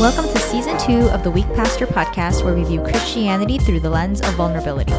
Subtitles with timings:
[0.00, 3.90] Welcome to season two of the Weak Pastor podcast, where we view Christianity through the
[3.90, 4.92] lens of vulnerability.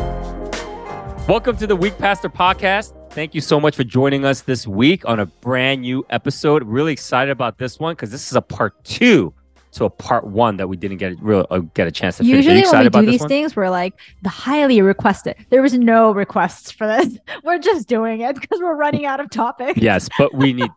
[1.25, 2.93] Welcome to the Weak Pastor podcast.
[3.13, 6.63] Thank you so much for joining us this week on a brand new episode.
[6.63, 9.34] Really excited about this one because this is a part two
[9.71, 12.45] to a part one that we didn't get real uh, get a chance to finish.
[12.45, 13.29] Are you Usually, when we do these one?
[13.29, 15.38] things, we're like the highly requested.
[15.50, 17.18] There was no requests for this.
[17.45, 19.79] We're just doing it because we're running out of topics.
[19.79, 20.70] Yes, but we need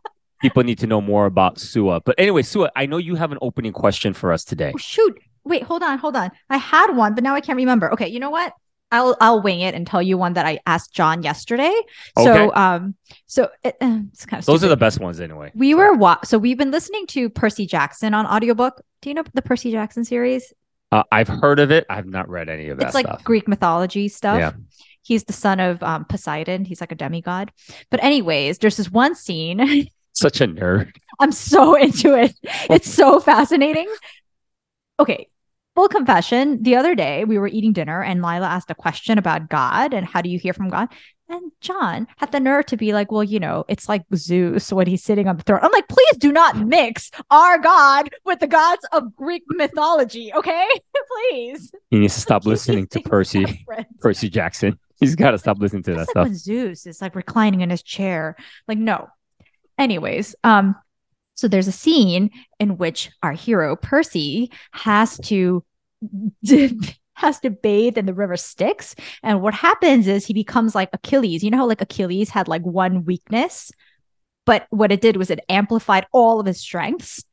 [0.43, 2.01] people need to know more about Suah.
[2.01, 4.73] But anyway, Suah, I know you have an opening question for us today.
[4.75, 5.19] Oh, shoot.
[5.45, 6.31] Wait, hold on, hold on.
[6.51, 7.93] I had one, but now I can't remember.
[7.93, 8.53] Okay, you know what?
[8.93, 11.73] I'll I'll wing it and tell you one that I asked John yesterday.
[12.17, 12.25] Okay.
[12.27, 12.95] So um,
[13.27, 15.51] so it, uh, it's kind of Those are the best ones anyway.
[15.55, 18.83] We were wa- so we've been listening to Percy Jackson on audiobook.
[19.01, 20.53] Do you know the Percy Jackson series?
[20.93, 21.87] Uh, I've heard of it.
[21.89, 23.25] I've not read any of that it's like stuff.
[23.25, 24.39] Greek mythology stuff.
[24.39, 24.53] Yeah.
[25.03, 26.67] He's the son of um, Poseidon.
[26.67, 27.51] He's like a demigod.
[27.91, 29.89] But anyways, there's this one scene.
[30.23, 30.95] Such a nerd.
[31.19, 32.33] I'm so into it.
[32.71, 33.93] It's so fascinating.
[35.01, 35.29] Okay,
[35.75, 36.63] full confession.
[36.63, 40.07] The other day we were eating dinner and Lila asked a question about God and
[40.07, 40.89] how do you hear from God?
[41.29, 44.87] And John had the nerve to be like, well, you know, it's like Zeus when
[44.87, 45.61] he's sitting on the throne.
[45.63, 50.69] I'm like, please do not mix our God with the gods of Greek mythology, okay?
[51.31, 51.73] please.
[51.91, 53.87] He needs to stop listening to Percy separate.
[53.99, 54.79] Percy Jackson.
[55.01, 56.25] He's got to stop listening to that like stuff.
[56.27, 58.37] when Zeus is like reclining in his chair.
[58.69, 59.09] Like, no.
[59.79, 60.77] Anyways, um,
[61.35, 65.65] so there's a scene in which our hero Percy has to
[67.15, 71.43] has to bathe in the river Styx, and what happens is he becomes like Achilles.
[71.45, 73.71] You know how like Achilles had like one weakness,
[74.45, 77.25] but what it did was it amplified all of his strengths,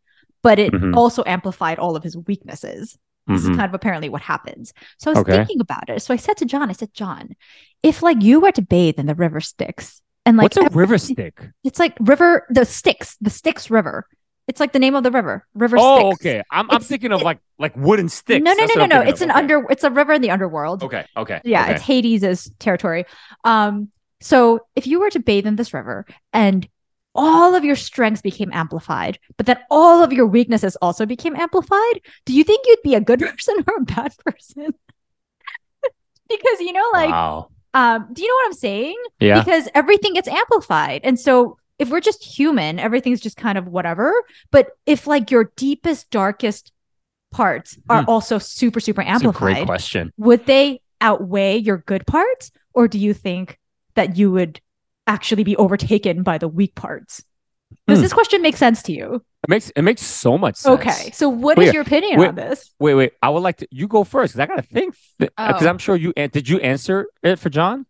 [0.44, 0.96] but it Mhm.
[0.96, 2.98] also amplified all of his weaknesses.
[3.28, 3.56] This is Mhm.
[3.58, 4.74] kind of apparently what happens.
[4.98, 5.38] So I was Okay.
[5.38, 6.02] thinking about it.
[6.02, 7.36] So I said to John, I said, John,
[7.84, 10.98] if like you were to bathe in the river Styx and like What's a river
[10.98, 11.50] stick?
[11.64, 14.06] It's like river the Styx, the Styx River.
[14.48, 16.22] It's like the name of the river, River Oh, Styx.
[16.26, 16.44] okay.
[16.52, 18.44] I'm, I'm thinking of like like wooden sticks.
[18.44, 19.08] No, no, That's no, no, no.
[19.08, 19.30] It's of.
[19.30, 19.40] an Okay.
[19.40, 19.66] under.
[19.70, 20.84] It's a river in the underworld.
[20.84, 21.40] Okay, okay.
[21.44, 21.74] Yeah, okay.
[21.74, 23.06] it's Hades' territory.
[23.44, 23.90] Um,
[24.22, 26.68] so if you were to bathe in this river and
[27.16, 32.02] all of your strengths became amplified, but then all of your weaknesses also became amplified,
[32.26, 34.74] do you think you'd be a good person or a bad person?
[36.30, 37.50] because you know, like, wow.
[37.74, 38.96] Um, do you know what I'm saying?
[39.20, 39.40] Yeah.
[39.44, 44.12] Because everything gets amplified, and so if we're just human, everything's just kind of whatever.
[44.52, 46.72] But if like your deepest, darkest
[47.32, 48.10] parts are Hmm.
[48.10, 50.12] also super, super That's a great amplified, question.
[50.18, 53.58] would they outweigh your good parts or do you think
[53.96, 54.60] that you would
[55.08, 57.24] actually be overtaken by the weak parts
[57.88, 58.02] does Hmm.
[58.02, 60.80] this question make sense to you It makes it makes so much sense.
[60.80, 62.28] okay so what is Wait, your opinion wait.
[62.28, 63.14] on this Wait, wait.
[63.24, 63.68] I would like to.
[63.72, 64.94] You go first because I gotta think.
[65.18, 65.68] Because Oh.
[65.70, 66.48] I'm sure you did.
[66.48, 67.88] You answer it for John?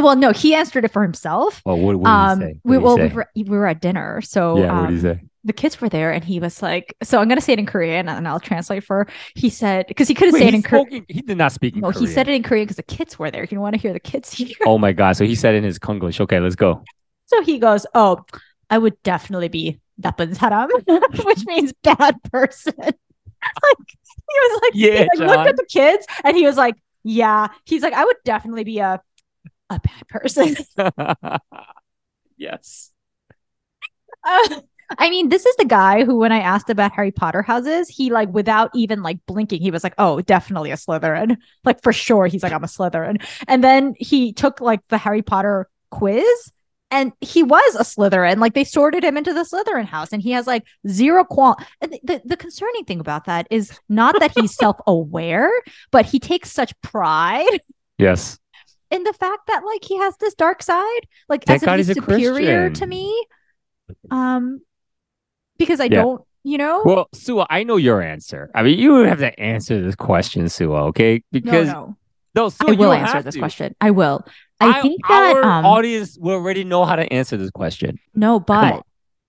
[0.00, 2.60] well no he answered it for himself Oh, what, what um did he say?
[2.64, 3.14] we, well did we say?
[3.16, 4.80] were, we were at dinner so yeah.
[4.80, 5.24] What did he um, say?
[5.44, 8.08] the kids were there and he was like so i'm gonna say it in korean
[8.08, 11.20] and i'll translate for he said because he could have said it in korean he
[11.20, 12.06] did not speak in no Korean.
[12.08, 13.92] he said it in korean because the kids were there if you want to hear
[13.92, 15.18] the kids here Oh my god!
[15.18, 16.18] So he said in his Konglish.
[16.18, 16.82] Okay, let's go.
[17.26, 18.24] So he goes, "Oh,
[18.70, 20.68] I would definitely be Dappan
[21.24, 22.74] which means bad person.
[22.78, 22.94] like
[24.30, 27.48] he was like, yeah, he, like, looked at the kids and he was like, yeah,
[27.64, 29.00] he's like, I would definitely be a
[29.70, 30.56] a bad person.
[32.36, 32.90] yes.
[34.26, 34.60] Uh,
[34.98, 38.10] I mean, this is the guy who, when I asked about Harry Potter houses, he
[38.10, 42.26] like without even like blinking, he was like, "Oh, definitely a Slytherin." Like for sure,
[42.26, 46.52] he's like, "I'm a Slytherin." And then he took like the Harry Potter quiz,
[46.94, 48.38] and he was a Slytherin.
[48.38, 51.56] Like they sorted him into the Slytherin house, and he has like zero qual.
[51.80, 55.50] And the, the the concerning thing about that is not that he's self aware,
[55.90, 57.60] but he takes such pride
[57.98, 58.38] Yes.
[58.90, 61.76] in the fact that like he has this dark side like Thank as if God
[61.78, 63.26] he's he's a superior to me
[64.10, 64.60] um
[65.58, 66.02] because i Yeah.
[66.02, 68.50] don't you know Well, Suah, I know your answer.
[68.54, 70.84] I mean, you have to answer this question, Suah.
[70.90, 71.22] Okay?
[71.32, 71.96] Because no
[72.34, 73.40] no, Suah, i will answer this to.
[73.40, 74.24] question i will
[74.64, 77.98] i I- think that our um audience will already know how to answer this question.
[78.14, 78.82] no but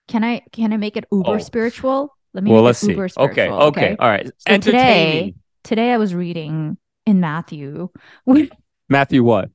[0.07, 1.37] can i can i make it uber Oh.
[1.39, 2.91] spiritual let me Well, make let's it see.
[2.93, 4.29] uber Okay, spiritual okay, all right.
[4.47, 5.33] So today,
[5.63, 7.89] today i was reading in matthew
[8.89, 9.49] Matthew, what?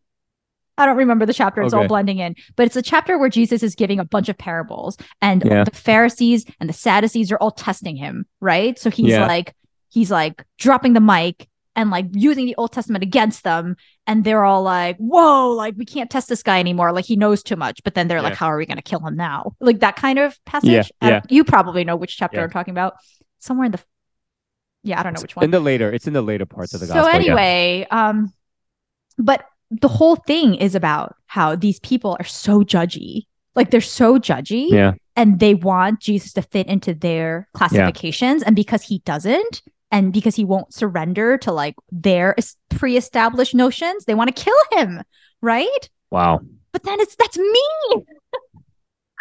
[0.78, 1.60] I don't remember the chapter.
[1.62, 4.38] It's all blending in, but it's a chapter where Jesus is giving a bunch of
[4.38, 5.64] parables, and Yeah.
[5.64, 8.78] the Pharisees and the Sadducees are all testing him, right?
[8.78, 9.26] So he's Yeah.
[9.26, 9.54] like,
[9.90, 13.76] he's like dropping the mic and like using the Old Testament against them,
[14.06, 16.92] and they're all like, "Whoa, like we can't test this guy anymore.
[16.92, 19.00] Like he knows too much." But then they're like, "How are we going to kill
[19.00, 20.90] him now?" Like that kind of passage.
[21.02, 22.44] Yeah, don't- You probably know which chapter Yeah.
[22.44, 22.94] I'm talking about.
[23.38, 23.80] Somewhere in the,
[24.82, 26.80] yeah, I don't know which one In the later, it's in the later parts of
[26.80, 27.10] the so gospel.
[27.12, 27.16] yeah.
[27.16, 28.32] anyway um
[29.16, 33.22] but the whole thing is about how these people are so judgy
[33.54, 34.92] like they're so judgy Yeah.
[35.16, 38.42] and they want Jesus to fit into their classifications.
[38.42, 42.34] And because he doesn't, and because he won't surrender to like their
[42.70, 45.02] pre-established notions, they want to kill him,
[45.40, 45.90] right?
[46.10, 46.40] Wow.
[46.72, 47.64] But then it's that's me.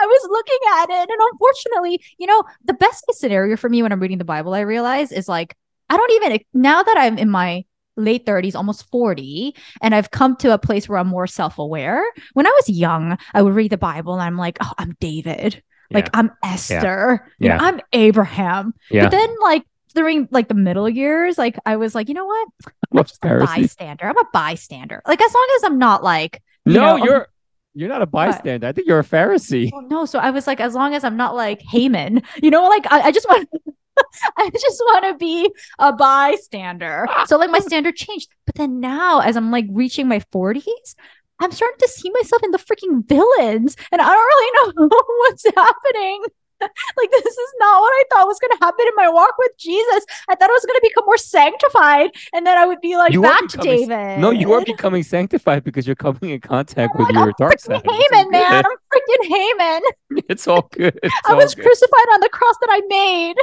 [0.02, 3.84] I was looking at it, and unfortunately, you know, the best case scenario for me
[3.84, 5.56] when I'm reading the Bible, I realize is like
[5.90, 7.66] I don't even now that I'm in my
[7.98, 12.04] late 30s, almost 40, and I've come to a place where I'm more self-aware.
[12.34, 15.62] When I was young, I would read the Bible and I'm like, oh, I'm David.
[15.92, 16.12] Like Yeah.
[16.14, 17.28] I'm Esther.
[17.40, 17.62] You know, Yeah.
[17.62, 18.74] I'm Abraham.
[18.90, 19.04] Yeah.
[19.04, 19.64] But then like
[19.96, 22.48] during like the middle years, like I was like, you know what?
[22.94, 24.06] I'm just a bystander.
[24.06, 25.02] I'm a bystander.
[25.08, 27.28] Like as long as I'm not like you No, know, you're
[27.74, 28.68] you're not a bystander.
[28.68, 29.72] I think you're a Pharisee.
[29.72, 32.68] Well, no, so I was like, as long as I'm not like Haman, you know,
[32.68, 33.48] like I, I just want,
[34.38, 37.06] I just want to be a bystander.
[37.10, 37.26] Ah.
[37.26, 40.96] So like my standard changed, but then now as I'm like reaching my 40s,
[41.40, 45.46] I'm starting to see myself in the freaking villains, and I don't really know what's
[45.46, 46.24] happening.
[46.98, 49.52] Like this is not what I thought was going to happen in my walk with
[49.58, 50.06] Jesus.
[50.28, 53.14] I thought I was going to become more sanctified, and then I would be like
[53.14, 54.20] You back to David.
[54.20, 57.36] No, you are becoming sanctified because you're coming in contact I'm with like, your I'm
[57.38, 57.82] dark side.
[57.86, 58.64] Haman, man.
[58.66, 59.82] I'm freaking Haman.
[60.30, 61.00] It's all good.
[61.02, 61.64] It's I all was good.
[61.64, 63.36] crucified on the cross that I made.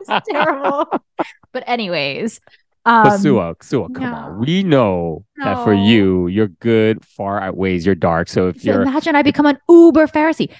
[0.00, 0.86] It's terrible.
[1.52, 2.40] but anyways,
[2.84, 4.38] um, But Suah, Suah, come on.
[4.40, 5.84] We know that for No.
[5.84, 8.28] you, your good far outweighs your dark.
[8.28, 10.50] So if so you're imagine I become an uber Pharisee.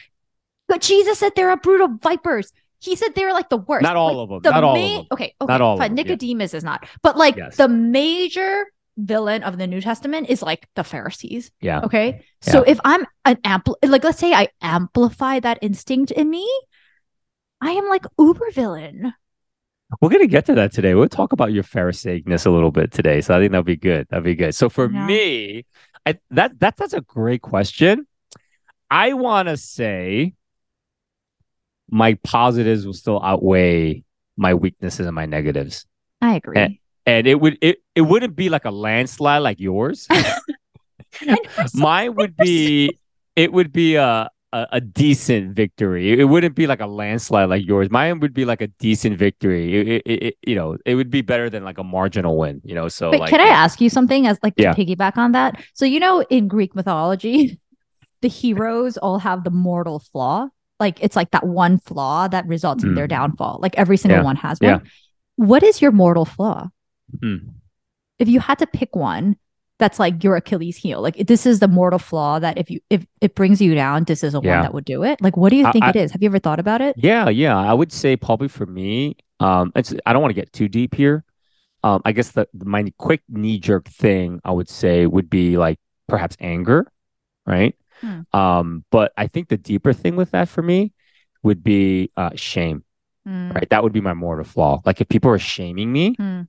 [0.69, 2.53] But Jesus said they're a brood of vipers.
[2.79, 3.83] He said they're like the worst.
[3.83, 5.07] not all Like, of them, the not all of them.
[5.13, 5.91] Okay, okay, Not all of fine.
[5.95, 6.13] them, yeah.
[6.13, 7.57] Nicodemus is not, but like Yes.
[7.57, 8.67] the major
[8.99, 11.51] villain of the New Testament is like the Pharisees.
[11.61, 11.81] Yeah.
[11.83, 16.47] Okay, so if I'm an ampl, like let's say I amplify that instinct in me,
[17.61, 19.13] I am like uber villain.
[20.01, 20.95] We're gonna get to that today.
[20.95, 23.21] We'll talk about your Pharisaicness a little bit today.
[23.21, 24.07] So I think that'll be good.
[24.11, 24.55] That'll be good.
[24.55, 25.07] So for Yeah.
[25.07, 25.65] me,
[26.05, 28.07] I that that that's a great question.
[28.91, 30.35] I wanna say
[31.91, 34.03] my positives will still outweigh
[34.37, 35.87] my weaknesses and my negatives.
[36.21, 36.81] I agree.
[37.07, 40.07] And it would it, it wouldn't be like a landslide like yours.
[41.27, 41.39] And
[41.75, 42.91] Mine would be
[43.37, 46.19] it would be a, a a decent victory.
[46.19, 47.91] It wouldn't be like a landslide like yours.
[47.91, 49.75] Mine would be like a decent victory.
[49.97, 52.61] It, it, it- you know, it would be better than like a marginal win.
[52.65, 54.73] You know, so Wait, like can I ask you something as like Yeah.
[54.73, 55.63] to piggyback on that?
[55.75, 57.59] So you know, in Greek mythology,
[58.21, 60.49] the heroes all have the mortal flaw.
[60.79, 63.11] Like it's like that one flaw that results in their Mm.
[63.11, 63.59] downfall.
[63.63, 64.25] Like every single Yeah.
[64.25, 64.73] one has Yeah.
[64.77, 64.83] one.
[65.37, 66.69] What is your mortal flaw?
[67.23, 67.37] Hmm.
[68.19, 69.37] If you had to pick one,
[69.79, 71.01] that's like your Achilles heel.
[71.03, 74.25] Like this is the mortal flaw that if you if it brings you down, this
[74.25, 74.57] is the Yeah.
[74.57, 75.21] one that would do it.
[75.21, 76.13] Like what do you think I- it is?
[76.13, 76.95] Have you ever thought about it?
[76.99, 77.57] Yeah, yeah.
[77.59, 80.95] I would say probably for me, um, it's I don't want to get too deep
[80.95, 81.25] here.
[81.85, 85.79] Um, I guess the my quick knee jerk thing I would say would be like
[86.09, 86.91] perhaps anger,
[87.47, 87.75] right?
[88.01, 88.21] Hmm.
[88.33, 90.93] Um, but I think the deeper thing with that for me
[91.43, 92.85] would be uh shame,
[93.27, 93.69] Mm, right?
[93.71, 94.81] That would be my mortal flaw.
[94.85, 96.43] Like if people are shaming me, Hmm.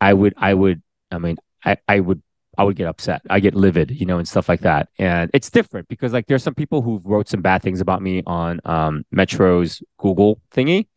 [0.00, 2.22] I would I would I mean I I would
[2.56, 3.22] I would get upset.
[3.30, 4.88] I get livid, you know, and stuff like that.
[4.98, 8.22] And it's different because like there's some people who wrote some bad things about me
[8.26, 10.88] on um Metro's Google thingy.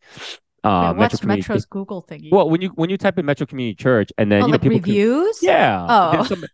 [0.64, 2.30] Uh, Wait, what's Community- Metro's Google thingy?
[2.30, 4.52] Well, when you when you type in Metro Community Church and then oh, you know
[4.54, 5.38] like people can- reviews?
[5.42, 5.86] yeah.
[5.88, 6.24] Oh.
[6.24, 6.44] some-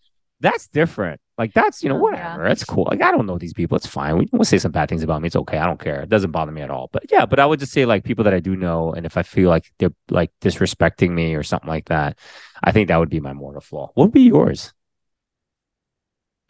[0.40, 1.20] that's different.
[1.36, 2.32] Like that's you know Oh, yeah.
[2.34, 2.48] whatever.
[2.48, 2.86] That's cool.
[2.90, 3.76] Like I don't know these people.
[3.76, 4.18] It's fine.
[4.18, 5.26] We will say some bad things about me.
[5.26, 5.58] It's okay.
[5.58, 6.00] I don't care.
[6.02, 6.88] It doesn't bother me at all.
[6.92, 9.16] But yeah, but I would just say like people that I do know, and if
[9.16, 12.18] I feel like they're like disrespecting me or something like that,
[12.62, 13.90] I think that would be my mortal flaw.
[13.94, 14.72] What would be yours?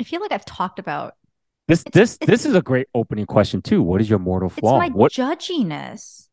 [0.00, 1.14] I feel like I've talked about
[1.66, 3.82] This It's- this it's- this is a great opening question too.
[3.82, 4.80] What is your mortal flaw?
[4.80, 6.28] it's my What judginess.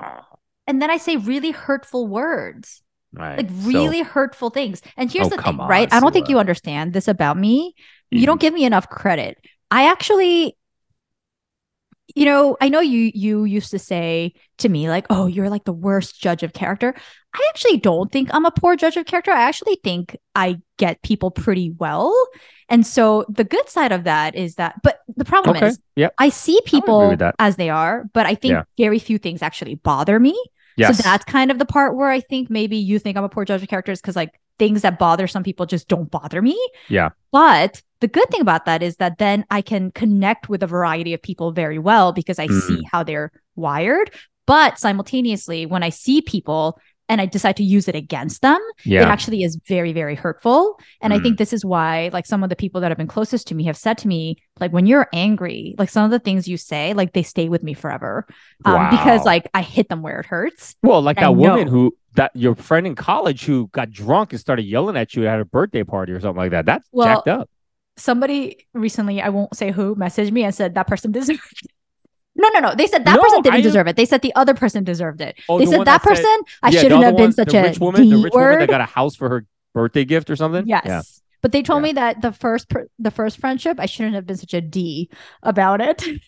[0.00, 0.28] Ah.
[0.68, 2.82] And then I say really hurtful words,
[3.16, 4.82] right, like so- really hurtful things.
[4.96, 5.92] And here's Oh, the thing, right?
[5.92, 7.74] I don't think you understand this about me.
[8.10, 8.26] You Mhm.
[8.26, 9.38] don't give me enough credit.
[9.70, 10.56] I actually,
[12.14, 15.64] you know, I know you you used to say to me like, "Oh, you're like
[15.64, 16.94] the worst judge of character."
[17.34, 19.30] I actually don't think I'm a poor judge of character.
[19.32, 22.14] I actually think I get people pretty well.
[22.68, 25.66] And so the good side of that is that, but the problem Okay.
[25.66, 26.14] is Yep.
[26.18, 28.62] I see people as they are, but I think Yeah.
[28.78, 30.34] very few things actually bother me.
[30.76, 30.96] Yes.
[30.96, 33.44] So that's kind of the part where I think maybe you think I'm a poor
[33.44, 36.58] judge of characters because like things that bother some people just don't bother me.
[36.88, 37.10] Yeah.
[37.32, 41.14] But the good thing about that is that then I can connect with a variety
[41.14, 42.82] of people very well because I see mm.
[42.90, 44.10] how they're wired.
[44.46, 49.08] But simultaneously, when I see people and I decide to use it against them, it
[49.08, 50.78] actually is very, very hurtful.
[51.00, 51.22] And I Mm.
[51.22, 53.64] think this is why, like, some of the people that have been closest to me
[53.64, 56.92] have said to me, like, when you're angry, like, some of the things you say,
[56.94, 58.26] like, they stay with me forever.
[58.64, 60.74] Um, because, like, I hit them where it hurts.
[60.82, 64.40] Well, like I that woman who that your friend in college who got drunk and
[64.40, 66.64] started yelling at you at a birthday party or something like that.
[66.66, 67.50] That's Well, jacked up.
[67.98, 71.40] Somebody recently, I won't say who, messaged me and said that person deserved
[72.36, 72.74] No, no, no.
[72.74, 73.96] They said that No, person didn't I deserve it.
[73.96, 75.36] They said the other person deserved it.
[75.48, 77.48] Oh, they the said one that, that said- person, I Yeah, shouldn't have been such
[77.48, 80.04] the a rich woman, D the rich woman that got a house for her birthday
[80.04, 80.66] gift or something.
[80.66, 80.82] Yes.
[80.84, 81.02] Yeah.
[81.42, 81.88] But they told Yeah.
[81.88, 85.08] me that the first per- the first friendship, I shouldn't have been such a D
[85.42, 86.04] about it.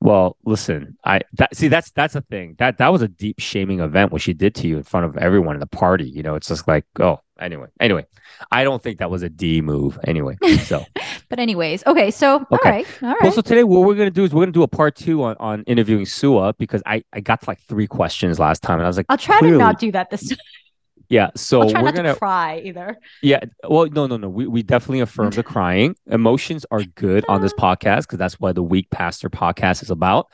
[0.00, 2.54] Well, listen, I that see that's that's a thing.
[2.58, 5.16] That that was a deep shaming event what she did to you in front of
[5.16, 6.08] everyone in the party.
[6.08, 7.66] You know, it's just like, oh, anyway.
[7.80, 8.06] Anyway,
[8.50, 10.36] I don't think that was a D move anyway.
[10.64, 10.84] So
[11.28, 12.70] but anyways, okay, so all Okay.
[12.70, 13.22] right, all right.
[13.22, 15.36] Well, so today what we're gonna do is we're gonna do a part two on,
[15.40, 18.88] on interviewing Suah because I, I got to like three questions last time and I
[18.88, 20.38] was like, I'll try clearly- to not do that this time.
[21.08, 21.30] yeah.
[21.36, 22.96] So we're not gonna to cry either.
[23.22, 23.40] yeah.
[23.68, 24.28] Well, no, no, no.
[24.28, 25.96] We we definitely affirm the crying.
[26.06, 30.26] Emotions are good on this podcast because that's what the Weak Pastor podcast is about.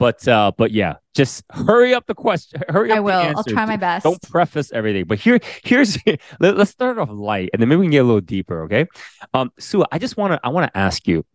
[0.00, 2.62] But uh, but yeah, just hurry up the question.
[2.70, 2.96] Hurry up.
[2.96, 3.20] I will.
[3.36, 4.02] I'll try my best.
[4.02, 5.04] Don't preface everything.
[5.04, 5.98] But here, here's
[6.40, 8.62] let, us start off light, and then maybe we can get a little deeper.
[8.62, 8.86] Okay,
[9.34, 11.26] um, Sue, I just want to I want to ask you,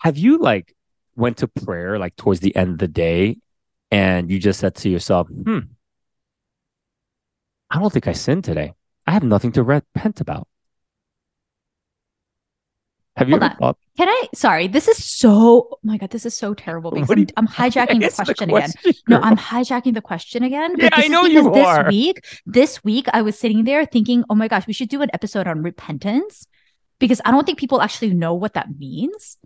[0.00, 0.74] have you like
[1.14, 3.36] went to prayer like towards the end of the day,
[3.90, 5.58] and you just said to yourself, hmm,
[7.70, 8.72] I don't think I sinned today.
[9.06, 10.48] I have nothing to repent about.
[13.16, 13.78] Have you Hold ever thought?
[13.96, 14.28] Can I?
[14.34, 15.30] Sorry, this is so.
[15.72, 18.72] Oh my god, this is so terrible because I'm, I'm hijacking the Answer question, again.
[18.72, 19.20] question, No.
[19.20, 20.74] I'm hijacking the question again.
[20.76, 21.88] Yeah, I know you because this are.
[21.88, 25.08] week, this week, I was sitting there thinking, oh my gosh, we should do an
[25.14, 26.46] episode on repentance
[26.98, 29.38] because I don't think people actually know what that means.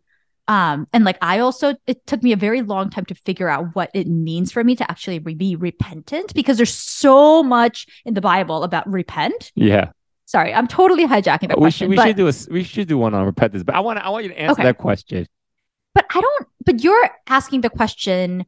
[0.49, 3.77] Um, and like I also, it took me a very long time to figure out
[3.77, 8.21] what it means for me to actually be repentant because there's so much in the
[8.21, 9.53] Bible about repent.
[9.55, 9.91] Yeah,
[10.31, 11.87] Sorry, I'm totally hijacking the we question.
[11.87, 13.65] should we but, should do a we should do one on repentance.
[13.65, 14.63] But I want to I want you to answer Okay.
[14.63, 15.27] that question.
[15.93, 18.47] but I don't but you're asking the question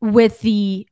[0.00, 0.86] with the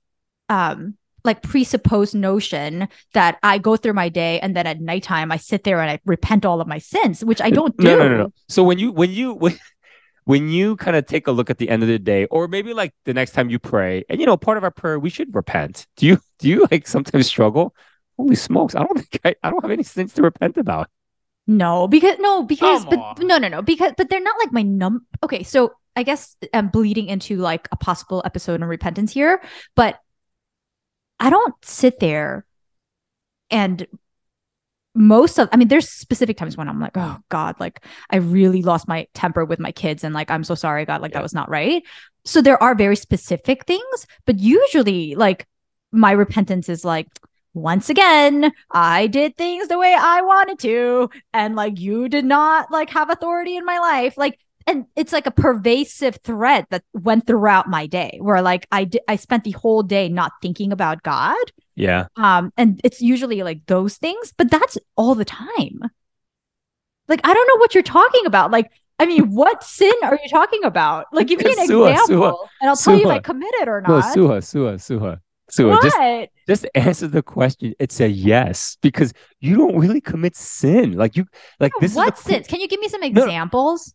[0.50, 5.38] um like presupposed notion that I go through my day and then at nighttime I
[5.38, 7.85] sit there and I repent all of my sins, which I don't do.
[7.85, 8.32] No, no, no, no.
[8.49, 9.58] So when you when you when,
[10.25, 12.75] when you kind of take a look at the end of the day, or maybe
[12.75, 15.35] like the next time you pray, and you know, part of our prayer we should
[15.35, 15.87] repent.
[15.97, 17.75] Do you do you like sometimes struggle?
[18.18, 18.75] Holy smokes!
[18.75, 20.90] I don't think I, I don't have any sins to repent about.
[21.46, 23.26] No, because no, because Come but on.
[23.26, 25.06] no, no, no, because but they're not like my num.
[25.22, 29.40] Okay, so I guess I'm bleeding into like a possible episode on repentance here,
[29.75, 29.98] but
[31.20, 32.44] I don't sit there
[33.50, 33.87] and
[34.94, 38.62] most of I mean, there's specific times when I'm like, oh God, like I really
[38.62, 41.18] lost my temper with my kids and like I'm so sorry, God, like Yeah.
[41.18, 41.82] that was not right.
[42.25, 45.46] So there are very specific things, but usually like
[45.92, 47.06] my repentance is like
[47.58, 52.70] once again, I did things the way I wanted to, and like you did not
[52.70, 54.16] like have authority in my life.
[54.16, 58.84] Like, and it's like a pervasive thread that went throughout my day where like I
[58.84, 61.36] did I spent the whole day not thinking about God.
[61.74, 65.80] Yeah, Um, and it's usually like those things, but that's all the time.
[67.06, 68.50] Like, I don't know what you're talking about.
[68.50, 71.06] Like, I mean, what sin are you talking about?
[71.12, 74.12] Like, give me an example, and I'll tell you if I committed or no, not.
[74.12, 75.70] Suah, Suah, Suah, Suah.
[75.70, 75.82] what?
[75.82, 77.74] Just just answer the question.
[77.78, 80.92] It's a yes because you don't really commit sin.
[80.92, 81.26] Like you,
[81.60, 82.46] like this what is sins?
[82.46, 83.06] Can you give me some no.
[83.06, 83.94] examples?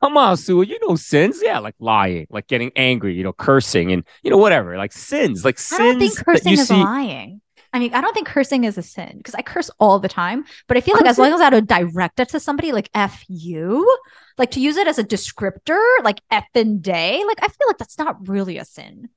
[0.00, 0.62] Come on, Sue.
[0.62, 4.38] You know sins, yeah, like lying, like getting angry, you know, cursing, and you know
[4.38, 6.74] whatever, like sins, like sins I don't think that cursing you is see.
[6.74, 7.40] lying.
[7.72, 10.44] I mean, I don't think cursing is a sin because I curse all the time.
[10.68, 13.24] But I feel like as long as I don't direct it to somebody like F
[13.26, 13.98] you,
[14.38, 17.98] like to use it as a descriptor, like effing day, like I feel like that's
[17.98, 19.08] not really a sin.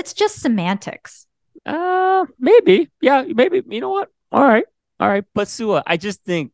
[0.00, 1.26] It's just semantics.
[1.66, 3.62] Uh, maybe, yeah, maybe.
[3.68, 4.08] You know what?
[4.32, 4.64] All right,
[4.98, 5.24] all right.
[5.34, 6.52] But Suah, I just think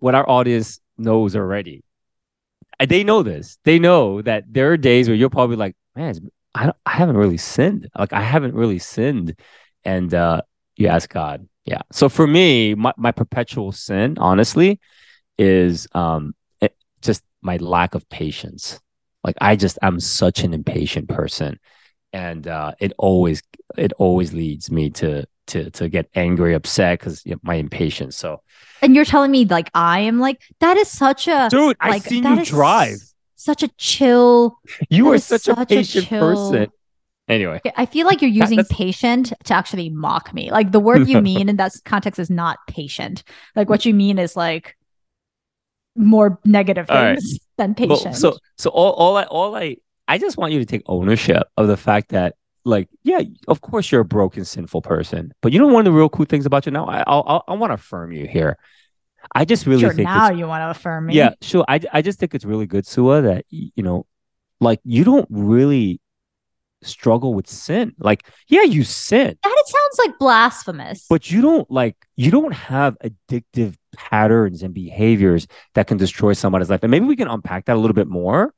[0.00, 1.82] what our audience knows already.
[2.86, 3.58] They know this.
[3.64, 7.38] They know that there are days where you're probably like, man, I I haven't really
[7.38, 7.88] sinned.
[7.98, 9.40] Like I haven't really sinned,
[9.84, 10.42] and uh,
[10.76, 11.48] you ask God.
[11.64, 11.80] Yeah.
[11.90, 14.78] So for me, my, my perpetual sin, honestly,
[15.38, 18.78] is um it, just my lack of patience.
[19.22, 21.58] Like I just I'm such an impatient person,
[22.14, 23.42] and uh, it always
[23.76, 28.16] it always leads me to to to get angry, upset because you know, my impatience.
[28.16, 28.40] So,
[28.80, 32.02] And you're telling me like I am like that is such a dude, I like
[32.04, 32.96] seen that you drive.
[33.36, 34.56] Such a chill.
[34.88, 36.68] You are is such, a such a patient chill- person.
[37.28, 40.50] Anyway, I feel like you're using that's- patient to actually mock me.
[40.50, 43.22] Like the word you mean in that context is not patient.
[43.56, 44.76] Like what you mean is like
[45.96, 47.18] more negative All right.
[47.18, 48.16] things than Well, patient.
[48.16, 49.76] so so all all I all I
[50.06, 52.34] I just want you to take ownership of the fact that
[52.64, 55.96] like yeah, of course you're a broken, sinful person, but you know one of the
[55.96, 56.86] real cool things about you now.
[56.86, 58.56] I I'll, I'll, want to affirm you here.
[59.34, 61.14] I just really sure, think now you want to affirm me.
[61.14, 61.64] yeah, sure.
[61.68, 64.06] I I just think it's really good, Suah, that you know,
[64.60, 66.00] like you don't really
[66.82, 67.94] struggle with sin.
[67.98, 71.06] Like yeah, you sin, That it sounds like blasphemous.
[71.08, 76.70] but you don't like you don't have addictive patterns and behaviors that can destroy somebody's
[76.70, 76.80] life.
[76.82, 78.54] And maybe we can unpack that a little bit more.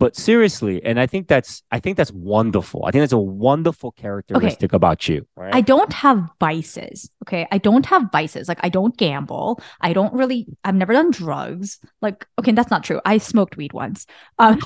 [0.00, 2.86] But seriously, and I think that's I think that's wonderful.
[2.86, 5.26] I think that's a wonderful characteristic about you.
[5.36, 5.54] Right?
[5.54, 7.10] I don't have vices.
[7.22, 7.46] Okay.
[7.52, 8.48] I don't have vices.
[8.48, 9.60] Like I don't gamble.
[9.78, 11.78] I don't really I've never done drugs.
[12.00, 12.98] Like, okay, that's not true.
[13.04, 14.06] I smoked weed once.
[14.38, 14.60] Um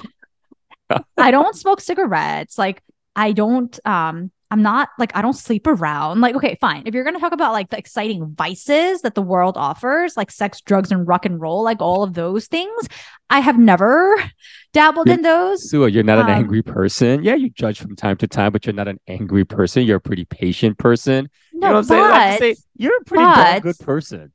[1.18, 2.56] I don't smoke cigarettes.
[2.56, 2.80] Like
[3.16, 6.20] I don't um I'm not like I don't sleep around.
[6.20, 6.84] Like, okay, fine.
[6.87, 10.61] If you're gonna talk about like the exciting vices that the world offers, like sex,
[10.61, 12.87] drugs, and rock and roll, like all of those things,
[13.28, 14.14] I have never
[14.73, 15.68] dabbled You're- in those.
[15.68, 17.25] Suah, you're not an Um, angry person.
[17.25, 19.82] Yeah, you judge from time to time, but you're not an angry person.
[19.82, 21.28] You're a pretty patient person.
[21.52, 22.54] No, you know what I'm but, saying?
[22.54, 24.32] Say, you're a pretty but- good person.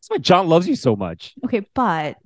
[0.00, 1.34] That's why John loves you so much.
[1.44, 2.16] okay, but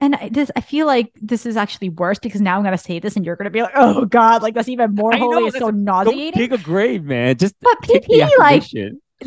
[0.00, 2.98] and I, this I feel like this is actually worse because now I'm gonna say
[2.98, 5.44] this and you're gonna be like, oh god, like that's even more I know, holy.
[5.46, 6.32] It's so Don't nauseating.
[6.32, 7.36] dig a grave, man.
[7.36, 8.64] Just But PP, like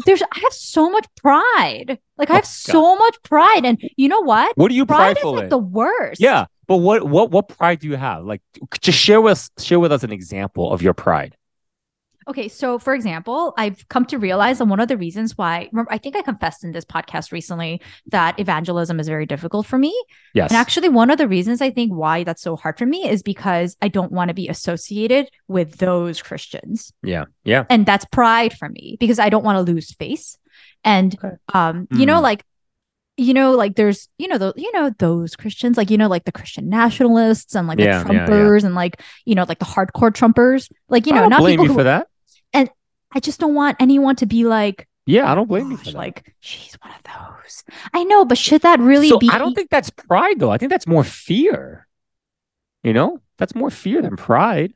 [0.05, 1.97] there's I have so much pride.
[2.17, 4.55] Like I Oh, have so much pride, and you know what?
[4.55, 5.49] what are you Pride is like in?
[5.49, 6.21] the worst.
[6.21, 8.23] Yeah, but what what what pride do you have?
[8.23, 8.41] Like,
[8.81, 11.35] just share with share with us an example of your pride.
[12.29, 15.91] Okay, so for example, I've come to realize, and one of the reasons why, remember,
[15.91, 20.00] I think I confessed in this podcast recently that evangelism is very difficult for me.
[20.36, 20.51] Yes.
[20.51, 23.24] And actually, one of the reasons I think why that's so hard for me is
[23.24, 26.93] because I don't want to be associated with those Christians.
[27.01, 27.25] yeah.
[27.43, 27.65] Yeah.
[27.69, 30.38] And that's pride for me because I don't want to lose face.
[30.83, 31.36] And, Okay.
[31.55, 32.24] um, you know, Mm.
[32.24, 32.45] like,
[33.17, 36.25] you know, like there's, you know, the, you know, those Christians, like, you know, like
[36.25, 38.27] the Christian nationalists and like Yeah, the yeah, yeah.
[38.27, 41.65] Trumpers and like, you know, like the hardcore Trumpers, like, you I know, don't people
[41.65, 42.07] you who for that.
[43.11, 45.93] I just don't want anyone to be like, Yeah, I don't blame you for gosh,
[45.93, 45.99] that.
[45.99, 47.63] like she's one of those.
[47.93, 49.29] I know, but should that really so be?
[49.29, 50.51] I don't think that's pride though.
[50.51, 51.87] I think that's more fear.
[52.83, 54.73] You know, that's more fear than pride.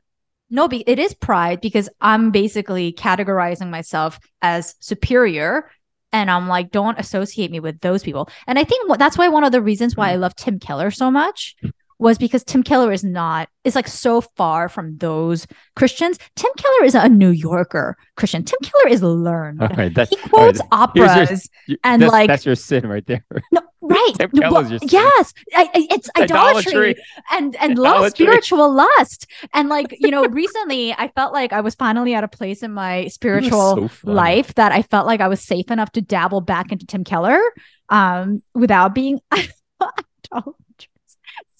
[0.50, 5.70] no, it is pride because I'm basically categorizing myself as superior,
[6.12, 8.28] and I'm like, don't associate me with those people.
[8.46, 10.12] And I think that's why one of the reasons why hmm.
[10.14, 11.56] I love Tim Keller so much
[12.04, 16.18] was because Tim Keller is not is like so far from those Christians.
[16.36, 18.44] Tim Keller is a New Yorker Christian.
[18.44, 19.62] Tim Keller is learned.
[19.62, 21.48] All right, that's He quotes operas.
[21.66, 23.24] you- And, that's, like- that's your sin right there.
[23.50, 24.12] No, right.
[24.18, 24.88] Tim Keller's well, your sin.
[24.92, 26.94] yes, I, I- it's idolatry, Idolatry.
[27.32, 28.26] and and love, Idolatry.
[28.26, 32.28] spiritual lust, and like you know, recently I felt like I was finally at a
[32.28, 36.02] place in my spiritual so life that I felt like I was safe enough to
[36.02, 37.40] dabble back into Tim Keller,
[37.88, 40.54] um, without being idolatrous.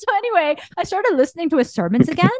[0.09, 2.31] So anyway, I started listening to his sermons again.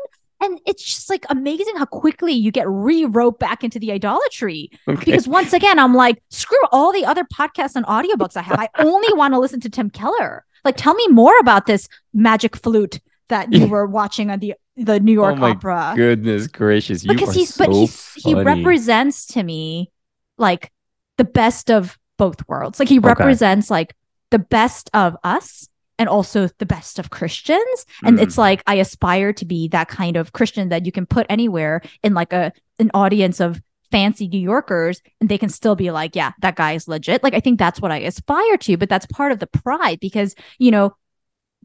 [0.41, 5.05] And it's just like amazing how quickly you get re-roped back into the idolatry Okay.
[5.05, 8.69] because once again i'm like screw all the other podcasts and audiobooks i have i
[8.77, 13.01] only want to listen to tim keller like tell me more about this magic flute
[13.29, 17.15] that you were watching on the the new york Oh my opera Goodness gracious, you
[17.15, 19.91] because he's so but he's he represents to me
[20.37, 20.71] like
[21.17, 23.09] the best of both worlds like he Okay.
[23.09, 23.95] represents like
[24.31, 27.87] the best of us and also the best of Christians.
[28.05, 28.23] And Mm.
[28.23, 31.83] it's like I aspire to be that kind of Christian that you can put anywhere
[32.03, 33.61] in like a an audience of
[33.93, 37.23] fancy New Yorkers and they can still be like, yeah, that guy is legit.
[37.23, 40.35] Like I think that's what I aspire to, but that's part of the pride because,
[40.59, 40.97] you know,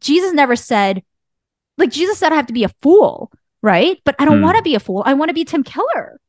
[0.00, 1.02] Jesus never said
[1.78, 3.98] like Jesus said I have to be a fool, right?
[4.04, 4.44] But I don't Hmm.
[4.44, 5.02] want to be a fool.
[5.06, 6.20] I want to be Tim Keller.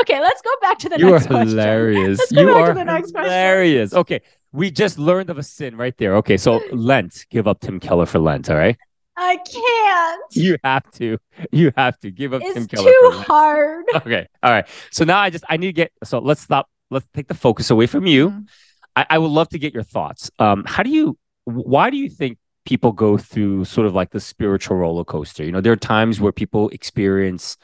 [0.00, 1.48] okay, let's go back to the you are next question.
[1.48, 2.18] hilarious.
[2.18, 3.30] Let's go you back to are the next question.
[3.30, 3.94] hilarious.
[3.94, 4.20] Okay,
[4.52, 6.16] we just learned of a sin right there.
[6.16, 8.48] Okay, so Lent, give up Tim Keller for Lent.
[8.50, 8.76] All right,
[9.16, 10.22] I can't.
[10.32, 11.18] you have to,
[11.52, 13.26] you have to give up Tim It's Keller too for Lent.
[13.26, 13.84] hard.
[13.96, 14.66] Okay, all right.
[14.90, 15.92] So now I just I need to get.
[16.04, 16.68] So let's stop.
[16.90, 18.30] Let's take the focus away from you.
[18.30, 18.48] Mhm.
[18.96, 20.30] I, I would love to get your thoughts.
[20.38, 21.18] Um, how do you?
[21.44, 25.44] Why do you think people go through sort of like the spiritual roller coaster?
[25.44, 27.56] You know, there are times where people experience,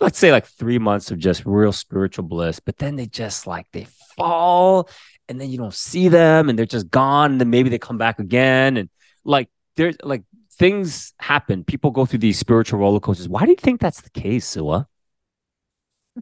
[0.00, 3.66] let's say, like three months of just real spiritual bliss, but then they just like
[3.72, 4.88] they fall,
[5.30, 7.96] and then you don't see them, and they're just gone, and then maybe they come
[7.96, 8.90] back again, and
[9.24, 10.24] like there's like
[10.58, 11.64] things happen.
[11.64, 13.28] People go through these spiritual roller coasters.
[13.28, 14.84] Why do you think that's the case, Suah?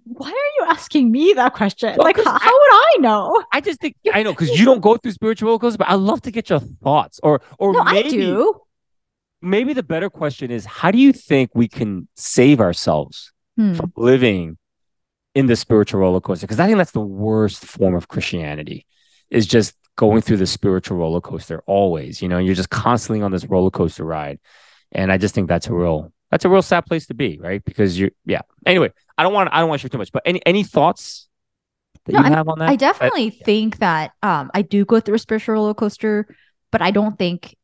[0.05, 0.31] Why are
[0.67, 1.95] you asking me that question?
[1.97, 3.43] Well, like, how, I- how would I know?
[3.53, 5.95] I just think I know because you don't go through spiritual roller coasters, but I'd
[5.95, 7.19] love to get your thoughts.
[7.23, 8.61] Or or No, maybe I do.
[9.41, 13.75] maybe the better question is how do you think we can save ourselves Hmm.
[13.75, 14.57] from living
[15.35, 16.47] in the spiritual roller coaster?
[16.47, 18.87] Because I think that's the worst form of Christianity
[19.31, 22.23] is just going through the spiritual roller coaster always.
[22.23, 24.39] You know, you're just constantly on this roller coaster ride.
[24.93, 27.65] And I just think that's a real that's a real sad place to be, right?
[27.65, 28.43] Because you're yeah.
[28.67, 31.29] Anyway, I don't want I don't want to share too much, but any any thoughts
[32.05, 32.71] that No, you I- have on that?
[32.71, 36.27] I definitely think that um, I do go through a spiritual roller coaster,
[36.71, 37.57] but I don't think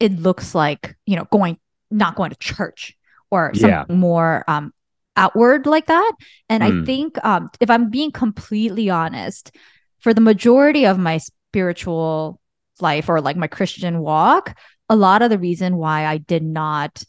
[0.00, 1.58] it looks like you know going
[1.90, 2.96] not going to church
[3.30, 3.80] or Yeah.
[3.80, 4.72] something more um,
[5.16, 6.12] outward like that.
[6.48, 6.82] And Hmm.
[6.82, 9.54] I think um, if I'm being completely honest,
[10.02, 12.38] for the majority of my spiritual
[12.80, 14.56] life or like my Christian walk,
[14.88, 17.02] a lot of the reason why I did not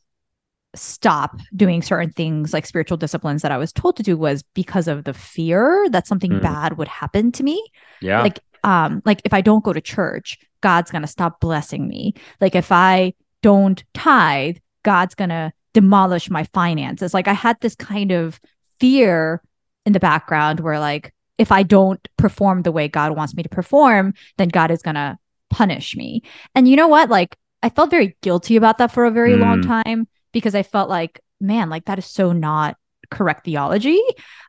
[0.76, 4.88] stop doing certain things like spiritual disciplines that I was told to do was because
[4.88, 6.42] of the fear that something Mm.
[6.42, 7.64] bad would happen to me.
[8.02, 8.22] Yeah.
[8.22, 12.14] Like um like if I don't go to church, God's going to stop blessing me.
[12.42, 17.14] Like if I don't tithe, God's going to demolish my finances.
[17.14, 18.40] Like I had this kind of
[18.80, 19.42] fear
[19.86, 23.50] in the background where like if I don't perform the way God wants me to
[23.50, 25.18] perform, then God is going to
[25.50, 26.22] punish me.
[26.56, 27.10] And you know what?
[27.10, 29.68] Like I felt very guilty about that for a very long Mm.
[29.68, 32.76] time because I felt like, man, like that is so not
[33.10, 34.02] correct theology.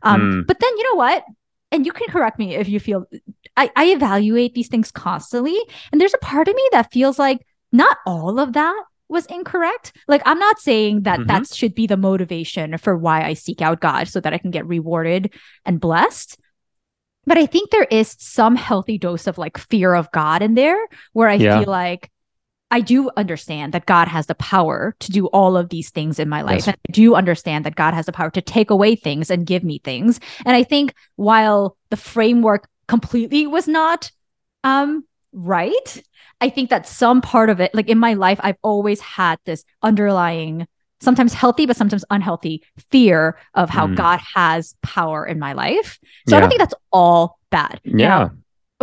[0.03, 0.47] Um, Mm.
[0.47, 1.25] But then you know what?
[1.73, 3.05] And you can correct me if you feel
[3.57, 5.59] I, I evaluate these things constantly.
[5.93, 9.93] And there's a part of me that feels like not all of that was incorrect.
[10.09, 11.27] Like I'm not saying that Mhm.
[11.29, 14.51] that should be the motivation for why I seek out God so that I can
[14.51, 15.33] get rewarded
[15.65, 16.39] and blessed.
[17.27, 20.79] But I think there is some healthy dose of like fear of God in there
[21.13, 21.61] where I Yeah.
[21.61, 22.11] feel like
[22.71, 26.29] I do understand that God has the power to do all of these things in
[26.29, 26.67] my life.
[26.67, 26.69] Yes.
[26.69, 29.63] And I do understand that God has the power to take away things and give
[29.63, 30.19] me things.
[30.45, 34.11] And I think while the framework completely was not
[34.65, 36.03] um right,
[36.41, 39.65] I think that some part of it, like in my life, I've always had this
[39.83, 40.67] underlying,
[41.05, 43.97] sometimes healthy, but sometimes unhealthy fear of how Mm.
[43.97, 45.99] God has power in my life.
[46.29, 47.81] So I don't think that's all bad.
[47.85, 48.09] Yeah.
[48.09, 48.31] Now-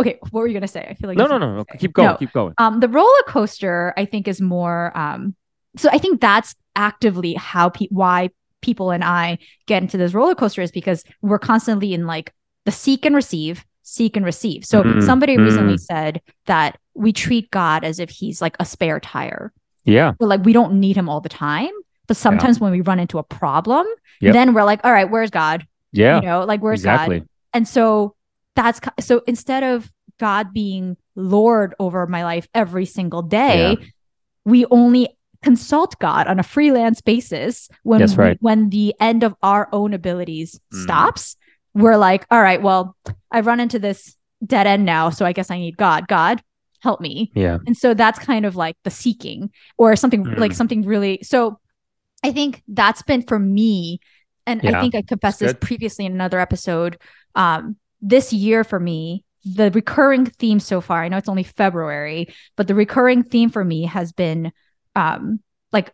[0.00, 0.86] okay, what were you gonna say?
[0.88, 1.64] I feel like no, no, no, no.
[1.78, 2.08] Keep going.
[2.08, 2.16] No.
[2.16, 2.54] Keep going.
[2.58, 4.96] Um, the roller coaster, I think, is more.
[4.96, 5.34] Um,
[5.76, 8.30] so I think that's actively how pe- why
[8.62, 12.32] people and I get into this roller coaster is because we're constantly in like
[12.64, 14.64] the seek and receive, seek and receive.
[14.64, 15.80] So Mm, somebody recently mm.
[15.80, 19.52] said that we treat God as if he's like a spare tire.
[19.84, 20.12] Yeah.
[20.18, 21.72] But like we don't need him all the time.
[22.06, 23.86] But sometimes when we run into a problem,
[24.20, 24.32] Yep.
[24.32, 25.66] then we're like, all right, where's God?
[25.92, 26.16] Yeah.
[26.20, 27.26] You know, like where's God?
[27.52, 28.14] And so
[28.56, 33.76] that's so instead of God being Lord over my life every single day,
[34.44, 35.08] we only
[35.42, 38.36] consult God on a freelance basis when That's we- right.
[38.40, 40.82] when the end of our own abilities Mm.
[40.84, 41.36] stops.
[41.74, 42.96] We're like, all right, well,
[43.30, 46.06] I've run into this dead end now, so I guess I need God.
[46.06, 46.42] God,
[46.80, 47.32] help me.
[47.34, 47.58] Yeah.
[47.66, 50.38] And so that's kind of like the seeking or something Mm.
[50.38, 51.20] like something really.
[51.22, 51.58] So
[52.22, 54.00] I think that's been for me.
[54.46, 56.98] And I think I confessed this previously in another episode.
[57.34, 62.28] Um, this year for me, the recurring theme so far, I know it's only February,
[62.56, 64.52] but the recurring theme for me has been
[64.94, 65.40] um
[65.72, 65.92] like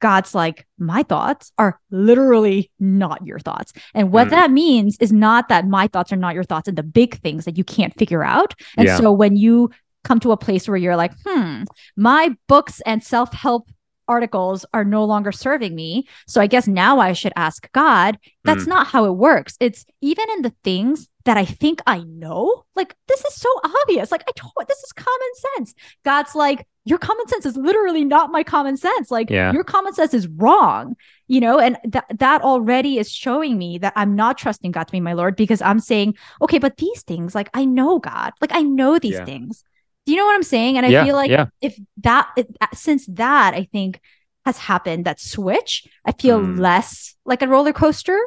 [0.00, 3.72] God's like, my thoughts are literally not your thoughts.
[3.94, 4.30] And what Mm.
[4.30, 7.44] that means is not that my thoughts are not your thoughts and the big things
[7.44, 8.54] that you can't figure out.
[8.78, 8.96] And Yeah.
[8.96, 9.70] so when you
[10.04, 11.64] come to a place where you're like, hmm,
[11.96, 13.68] my books and self help
[14.10, 16.06] articles are no longer serving me.
[16.26, 18.18] So I guess now I should ask God.
[18.44, 18.68] That's Mm.
[18.74, 19.56] not how it works.
[19.60, 22.64] It's even in the things that I think I know.
[22.74, 23.48] Like, this is so
[23.82, 24.10] obvious.
[24.10, 25.74] Like, I told this is common sense.
[26.04, 29.10] God's like, your common sense is literally not my common sense.
[29.10, 29.52] Like, Yeah.
[29.52, 30.96] your common sense is wrong,
[31.28, 31.58] you know?
[31.60, 35.12] And that that already is showing me that I'm not trusting God to be my
[35.12, 38.32] Lord because I'm saying, okay, but these things, like, I know God.
[38.40, 39.26] Like, I know these Yeah.
[39.26, 39.62] things.
[40.06, 40.76] Do you know what I'm saying?
[40.76, 41.04] And I yeah.
[41.04, 41.46] feel like yeah.
[41.60, 44.00] if that it, uh, since that I think
[44.46, 46.58] has happened, that switch, I feel Mm.
[46.58, 48.18] less like a roller coaster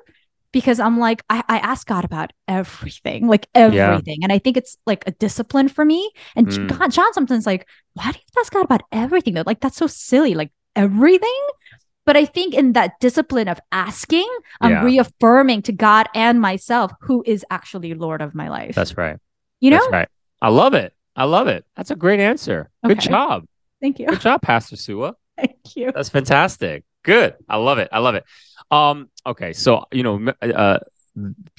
[0.51, 3.63] because I'm like I, I ask God about everything, like Yeah.
[3.63, 6.11] everything, and I think it's like a discipline for me.
[6.35, 6.77] And Mm.
[6.77, 9.33] God, John sometimes like, why do you ask God about everything?
[9.33, 11.43] Though, like that's so silly, like everything.
[12.05, 14.27] But I think in that discipline of asking,
[14.61, 14.83] I'm Yeah.
[14.83, 18.75] reaffirming to God and myself who is actually Lord of my life.
[18.75, 19.17] That's right.
[19.59, 19.77] you know.
[19.77, 20.09] That's right.
[20.41, 20.93] I love it.
[21.15, 21.65] I love it.
[21.75, 22.69] That's a great answer.
[22.85, 23.45] Good job.
[23.81, 24.07] Thank you.
[24.07, 25.13] Good job, Pastor Suah.
[25.37, 25.91] Thank you.
[25.91, 26.83] That's fantastic.
[27.03, 27.35] Good.
[27.49, 27.89] I love it.
[27.91, 28.23] I love it.
[28.71, 30.79] Um, okay, so you know, uh,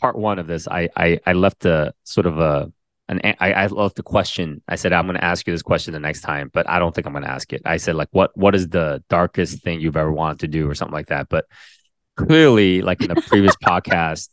[0.00, 2.72] part one of this, I I, I left a sort of a
[3.08, 4.62] an I left the question.
[4.66, 6.94] I said I'm going to ask you this question the next time, but I don't
[6.94, 7.62] think I'm going to ask it.
[7.64, 10.74] I said like, what what is the darkest thing you've ever wanted to do, or
[10.74, 11.28] something like that.
[11.28, 11.44] But
[12.16, 14.28] clearly, like in the previous podcast,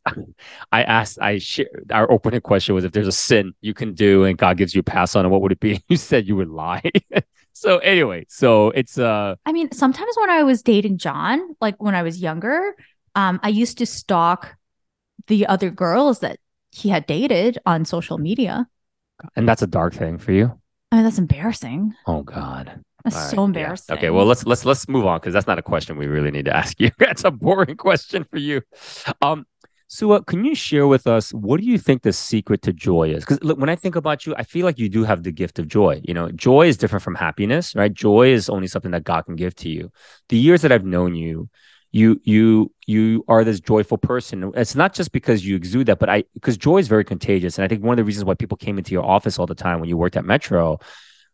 [0.72, 4.24] I asked, I shared our opening question was if there's a sin you can do
[4.24, 5.82] and God gives you a pass on it, what would it be?
[5.90, 6.90] You said you would lie.
[7.54, 11.96] so anyway, so it's uh I mean, sometimes when I was dating John, like when
[11.96, 12.76] I was younger,
[13.16, 14.56] um, I used to stalk
[15.28, 16.40] the other girls that
[16.72, 18.68] he had dated on social media.
[19.36, 20.58] And that's a dark thing for you.
[20.92, 21.94] I mean, that's embarrassing.
[22.08, 22.84] Oh God.
[23.04, 23.46] That's All right, so yeah.
[23.46, 23.98] embarrassing.
[23.98, 26.46] Okay, well let's let's let's move on because that's not a question we really need
[26.46, 26.92] to ask you.
[27.00, 28.62] that's a boring question for you.
[29.22, 29.46] Um,
[29.88, 33.26] Suah, can you share with us what do you think the secret to joy is?
[33.26, 35.60] Because look, when I think about you, I feel like you do have the gift
[35.60, 36.00] of joy.
[36.06, 37.94] You know, joy is different from happiness, right?
[37.94, 39.92] Joy is only something that God can give to you.
[40.30, 41.50] The years that I've known you,
[41.92, 44.54] you you you are this joyful person.
[44.56, 47.58] It's not just because you exude that, but I because joy is very contagious.
[47.58, 49.56] And I think one of the reasons why people came into your office all the
[49.56, 50.80] time when you worked at Metro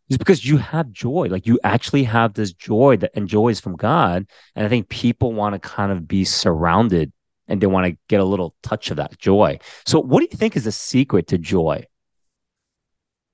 [0.08, 1.28] It's because you have joy.
[1.30, 4.26] Like you actually have this joy that and joy is from God.
[4.54, 7.12] And I think people want to kind of be surrounded
[7.46, 9.58] and they want to get a little touch of that joy.
[9.86, 11.84] So what do you think is the secret to joy?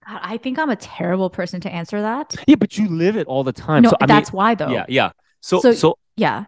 [0.06, 2.34] God, I think I'm a terrible person to answer that.
[2.46, 3.82] Yeah, but you live it all the time.
[3.84, 4.68] No, so I that's mean, why though.
[4.70, 5.10] yeah, yeah.
[5.40, 6.46] So So- so Yeah.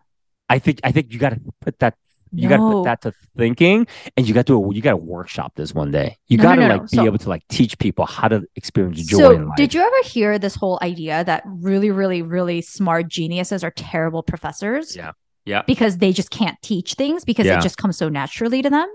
[0.48, 1.94] I think I think you got to put that
[2.32, 3.86] you got to put that to thinking,
[4.16, 6.18] and you got to you got to workshop this one day.
[6.28, 7.02] You No, got to no, no, like no.
[7.02, 9.56] be able to like teach people how to experience joy so, in life.
[9.56, 14.22] did you ever hear this whole idea that really, really, really smart geniuses are terrible
[14.22, 14.96] professors?
[14.96, 15.12] Yeah.
[15.44, 15.62] Yeah.
[15.66, 17.58] Because they just can't teach things because Yeah.
[17.58, 18.88] it just comes so naturally to them.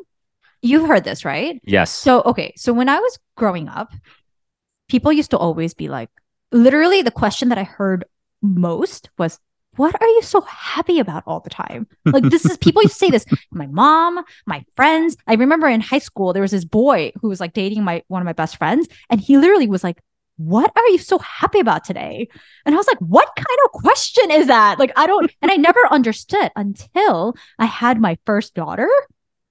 [0.62, 1.60] You've heard this, right?
[1.63, 1.89] Yes.
[1.91, 2.54] So, okay.
[2.58, 3.94] So, when I was growing up,
[4.89, 6.10] people used to always be like,
[6.52, 8.06] literally, the question that I heard
[8.41, 9.39] most was,
[9.78, 11.88] what are you so happy about all the time?
[12.06, 13.26] Like, this is people used to say this.
[13.52, 15.16] My mom, my friends.
[15.28, 18.22] I remember in high school, there was this boy who was like dating my one
[18.22, 20.00] of my best friends, and he literally was like,
[20.38, 22.28] What are you so happy about today?
[22.66, 24.78] And I was like, What kind of question is that?
[24.80, 28.90] Like, I don't, and I never understood until I had my first daughter.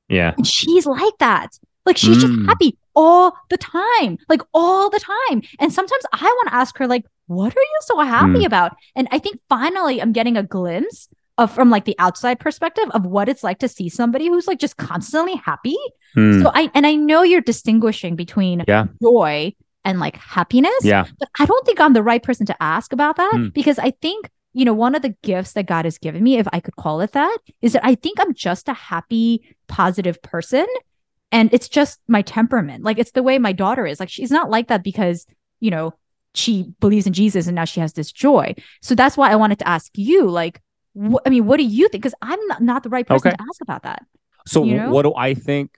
[0.08, 0.34] yeah.
[0.36, 1.58] And she's like that.
[1.86, 2.20] Like she's Mm.
[2.20, 5.42] just happy all the time, like all the time.
[5.58, 8.46] And sometimes I want to ask her, like, what are you so happy Mm.
[8.46, 8.76] about?
[8.96, 13.06] And I think finally I'm getting a glimpse of from like the outside perspective of
[13.06, 15.76] what it's like to see somebody who's like just constantly happy.
[16.14, 16.42] Hmm.
[16.42, 18.86] So I and I know you're distinguishing between Yeah.
[19.00, 21.04] joy and like happiness yeah.
[21.20, 23.54] but I don't think I'm the right person to ask about that Mm.
[23.54, 26.48] because I think, you know, one of the gifts that God has given me, if
[26.52, 30.66] I could call it that, is that I think I'm just a happy, positive person.
[31.32, 32.82] And it's just my temperament.
[32.84, 34.00] Like it's the way my daughter is.
[34.00, 35.26] Like she's not like that because,
[35.60, 35.94] you know,
[36.34, 38.54] she believes in Jesus and now she has this joy.
[38.82, 40.60] So that's why I wanted to ask you, like,
[40.94, 42.02] wh- I mean, what do you think?
[42.02, 43.36] Because I'm not, not the right person Okay.
[43.36, 44.04] to ask about that.
[44.46, 44.90] So you know?
[44.90, 45.76] what do I think?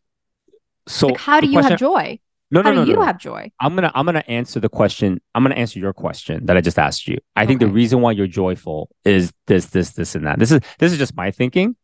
[0.88, 2.18] So Like, how do you have joy?
[2.50, 3.02] No, no, How do no, no, you no.
[3.02, 3.50] have joy?
[3.60, 5.20] I'm gonna I'm gonna answer the question.
[5.34, 7.16] I'm gonna answer your question that I just asked you.
[7.34, 10.38] I think the reason why you're joyful is this, this, this, and that.
[10.38, 11.76] This is this is just my thinking,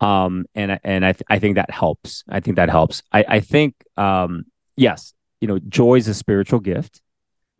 [0.00, 2.22] um, and I- and I th- I think that helps.
[2.28, 3.02] I think that helps.
[3.12, 4.44] I I think um
[4.76, 7.00] yes, you know, joy is a spiritual gift,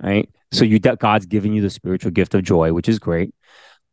[0.02, 0.28] right?
[0.52, 3.35] So you that God's giving you the spiritual gift of joy, which is great,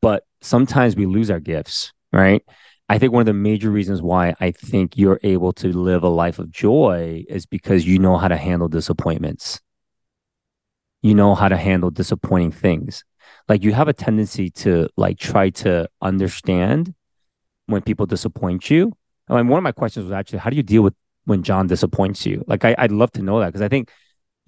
[0.01, 2.43] but sometimes we lose our gifts, right?
[2.89, 6.09] I think one of the major reasons why I think you're able to live a
[6.09, 9.61] life of joy is because you know how to handle disappointments.
[11.01, 13.03] You know how to handle disappointing things.
[13.47, 16.93] Like you have a tendency to like try to understand
[17.67, 18.93] when people disappoint you.
[19.29, 20.93] I mean, one of my questions was actually, how do you deal with
[21.25, 22.43] when John disappoints you?
[22.45, 23.89] Like, I, I'd love to know that because I think,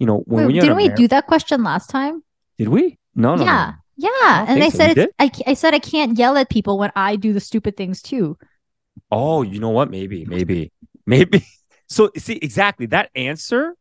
[0.04, 2.22] you know, when, Wait, you're didn't we do that question last time?
[2.58, 2.98] Did we?
[3.14, 4.08] No, no, yeah, no.
[4.10, 4.44] yeah.
[4.44, 4.78] don't And I so.
[4.78, 8.02] said I, I said I can't yell at people when I do the stupid things
[8.02, 8.36] too.
[9.10, 9.90] Oh, you know what?
[9.90, 10.72] Maybe, maybe,
[11.06, 11.44] maybe.
[11.86, 13.76] So, see, exactly that answer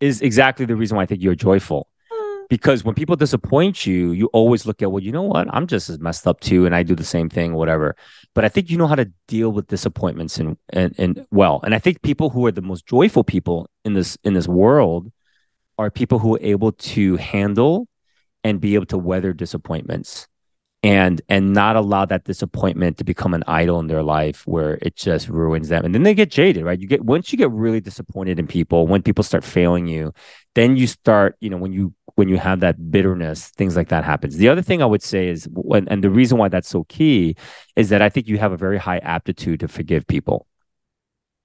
[0.00, 1.88] is exactly the reason why I think you're joyful.
[2.50, 5.46] Because when people disappoint you, you always look at, well, you know what?
[5.50, 7.96] I'm just as messed up too, and I do the same thing, whatever.
[8.34, 11.60] But I think you know how to deal with disappointments and and and well.
[11.62, 15.12] And I think people who are the most joyful people in this in this world
[15.78, 17.88] are people who are able to handle
[18.42, 20.28] and be able to weather disappointments
[20.84, 24.94] and and not allow that disappointment to become an idol in their life where it
[24.94, 25.82] just ruins them.
[25.82, 26.78] And then they get jaded right?
[26.78, 30.12] You get once you get really disappointed in people when people start failing you
[30.54, 34.04] then you start you know when you when you have that bitterness things like that
[34.04, 34.36] happens.
[34.36, 37.34] The other thing i would say is when and the reason why that's so key
[37.76, 40.46] is that i think you have a very high aptitude to forgive people.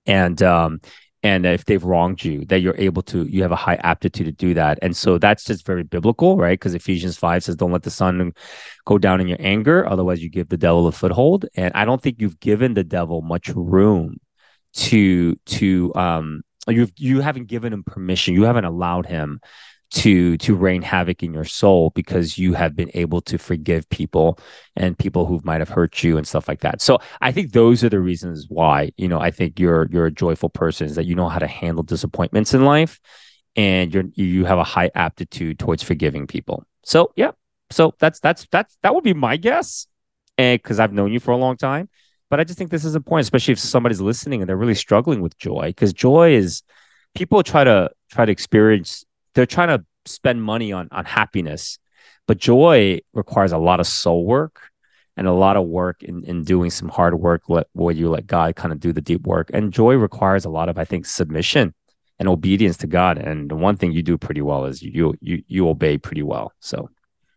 [0.06, 0.82] And um
[1.22, 4.32] and if they've wronged you that you're able to you have a high aptitude to
[4.32, 4.80] do that.
[4.82, 6.60] And so that's just very biblical right?
[6.60, 8.34] Because ephesians 5 says don't let the sun
[8.86, 11.46] go down in your anger otherwise you give the devil a foothold.
[11.56, 14.18] And i don't think you've given the devil much room
[14.74, 18.34] to to um you you haven't given him permission.
[18.34, 19.40] You haven't allowed him
[19.92, 24.40] to to reign havoc in your soul because you have been able to forgive people
[24.76, 26.82] and people who might have hurt you and stuff like that.
[26.82, 30.12] So I think those are the reasons why, you know, I think you're you're a
[30.12, 33.00] joyful person is that you know how to handle disappointments in life
[33.56, 36.66] and you're you have a high aptitude towards forgiving people.
[36.84, 37.32] So yeah.
[37.72, 39.88] So that's that's that's that would be my guess.
[40.38, 41.90] Eh, and because I've known you for a long time.
[42.30, 45.22] But I just think this is important, especially if somebody's listening and they're really struggling
[45.22, 45.68] with joy.
[45.68, 46.62] Because joy is
[47.16, 51.80] people try to try to experience they're trying to spend money on on happiness
[52.28, 54.70] but joy requires a lot of soul work
[55.18, 58.28] and a lot of work in, in doing some hard work let, where you let
[58.28, 59.50] god kind of do the deep work.
[59.54, 61.74] And joy requires a lot of i think submission
[62.20, 63.18] and obedience to god.
[63.18, 66.54] And the one thing you do pretty well is you you you obey pretty well.
[66.60, 66.90] So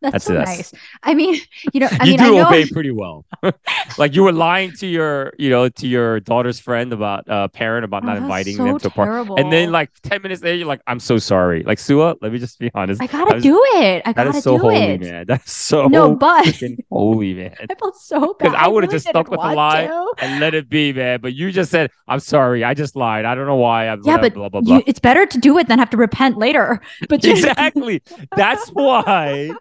[0.03, 0.47] That's, That's so us.
[0.47, 0.73] nice.
[1.03, 1.41] I mean,
[1.73, 2.47] you know, I you mean, do I know.
[2.49, 3.25] obey pretty well.
[3.99, 7.85] like you were lying to your, you know, to your daughter's friend about uh parent
[7.85, 9.31] about Oh, not inviting so them to a party.
[9.39, 11.63] And then like 10 minutes later, you're like, I'm so sorry.
[11.63, 13.01] Like Suah, let me just be honest.
[13.01, 14.03] I gotta was- do it.
[14.05, 15.01] I gotta is so do holy, it.
[15.01, 15.25] man.
[15.29, 16.61] That's so No, but
[16.91, 17.55] holy, man.
[17.71, 18.49] I felt so bad.
[18.51, 19.87] 'Cause I would've really just stuck with the lie.
[19.87, 20.13] to.
[20.19, 21.21] And let it be, man.
[21.21, 22.65] But you just said, I'm sorry.
[22.65, 23.25] I just lied.
[23.25, 23.89] I don't know why.
[23.89, 24.77] I'm Yeah, whatever, but blah, blah, blah.
[24.79, 26.81] You, it's better to do it than have to repent later.
[27.09, 28.03] But just, exactly.
[28.37, 29.53] That's why.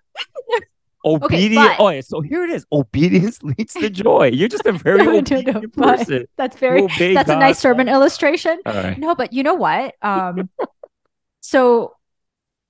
[1.03, 1.75] Obedience.
[1.77, 2.65] but- oh, so here it is.
[2.71, 4.27] Obedience leads to joy.
[4.27, 6.25] You're just a very No, no, no, obedient person.
[6.37, 6.85] that's very.
[7.13, 8.59] That's a nice sermon illustration.
[8.65, 8.97] Right.
[8.97, 9.95] No, but you know what?
[10.01, 10.49] Um,
[11.41, 11.95] so,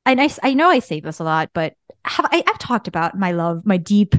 [0.05, 1.73] and I, I know I say this a lot, but
[2.05, 4.15] have I, I've talked about my love, my deep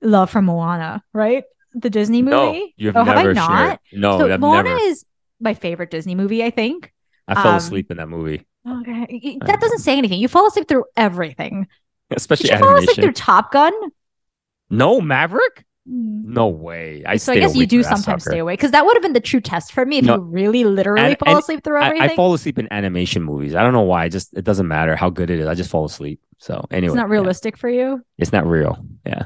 [0.00, 1.44] love for Moana, right?
[1.74, 2.34] The Disney movie.
[2.36, 3.50] No, you have oh, have I not?
[3.50, 3.78] shared.
[3.92, 4.80] No, so I've Moana never.
[4.82, 5.04] is
[5.40, 6.44] my favorite Disney movie.
[6.44, 6.92] I think.
[7.28, 10.20] I fell um, asleep in that movie, Okay, that doesn't say anything.
[10.20, 11.68] You fall asleep through everything.
[12.16, 13.02] Did especially you fall asleep animation.
[13.04, 13.72] through Top Gun?
[14.70, 15.64] No, Maverick?
[15.88, 16.24] Mm.
[16.24, 17.02] No way.
[17.04, 19.20] I so I guess you do sometimes stay awake because that would have been the
[19.20, 20.14] true test for me if No.
[20.14, 22.10] you really literally And- fall and asleep through I, everything.
[22.10, 23.54] I fall asleep in animation movies.
[23.56, 24.04] I don't know why.
[24.04, 25.46] I just it doesn't matter how good it is.
[25.48, 26.20] I just fall asleep.
[26.38, 27.12] So anyway, it's not yeah.
[27.12, 28.00] realistic for you.
[28.18, 28.84] It's not real.
[29.04, 29.24] Yeah.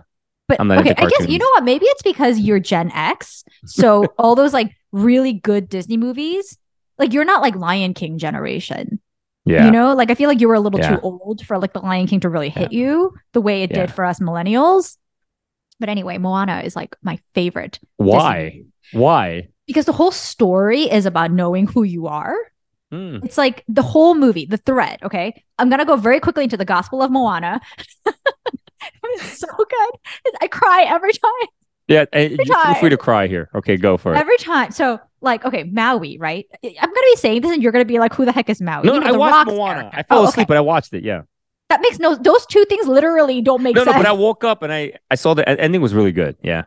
[0.48, 1.64] But okay, I guess you know what?
[1.64, 3.44] Maybe it's because you're Gen X.
[3.66, 6.56] So all those like really good Disney movies,
[6.98, 9.00] like you're not like Lion King generation.
[9.46, 9.64] Yeah.
[9.64, 10.96] You know, like I feel like you were a little Yeah.
[10.96, 13.86] too old for like the Lion King to really hit you the way it Yeah.
[13.86, 14.96] did for us millennials.
[15.78, 18.42] But anyway, Moana is like my favorite why?
[18.44, 18.66] movie.
[18.92, 19.48] Why?
[19.66, 22.34] because the whole story is about knowing who you are.
[22.92, 23.18] Hmm.
[23.24, 25.00] It's like the whole movie, the thread.
[25.02, 25.42] Okay.
[25.58, 27.60] I'm going to go very quickly into the Gospel of Moana.
[29.04, 30.34] it's so good.
[30.40, 31.48] I cry every time.
[31.88, 33.48] Yeah, and you feel free to cry here.
[33.54, 34.18] Okay, go for it.
[34.18, 34.70] Every time.
[34.72, 36.46] So, like, okay, Maui, right?
[36.62, 38.48] I'm going to be saying this and you're going to be like, who the heck
[38.50, 38.86] is Maui?
[38.86, 39.80] no, You know, I watched Moana.
[39.80, 39.98] character.
[39.98, 40.28] I fell Oh, okay.
[40.30, 41.04] asleep, but I watched it.
[41.04, 41.22] Yeah.
[41.68, 43.86] That makes no, those two things literally don't make sense.
[43.86, 46.36] No, no, but I woke up and I I saw the ending was really good.
[46.42, 46.62] Yeah.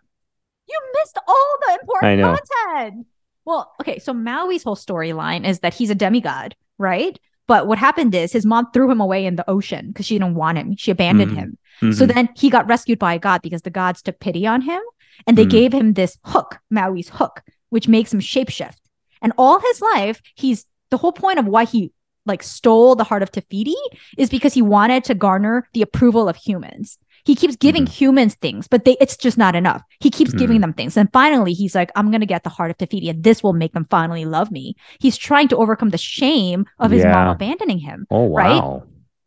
[0.67, 3.07] You missed all the important content.
[3.45, 7.17] Well, okay, so Maui's whole storyline is that he's a demigod, right?
[7.47, 10.35] But what happened is his mom threw him away in the ocean because she didn't
[10.35, 10.75] want him.
[10.75, 11.35] She abandoned Mhm.
[11.81, 11.93] him.
[11.93, 12.13] So Mhm.
[12.13, 14.81] then he got rescued by a god because the gods took pity on him
[15.25, 15.49] and they Mhm.
[15.49, 18.77] gave him this hook, Maui's hook, which makes him shapeshift.
[19.21, 21.91] And all his life, he's the whole point of why he
[22.25, 23.75] like stole the heart of Te Fiti
[24.17, 26.97] is because he wanted to garner the approval of humans.
[27.25, 27.91] He keeps giving mm-hmm.
[27.91, 29.83] humans things, but they it's just not enough.
[29.99, 30.61] He keeps giving mm-hmm.
[30.61, 30.95] them things.
[30.95, 33.53] And finally he's like, I'm gonna get the heart of Te Fiti and this will
[33.53, 34.75] make them finally love me.
[34.99, 38.07] He's trying to overcome the shame of his mom abandoning him.
[38.09, 38.61] oh right?
[38.61, 38.83] wow.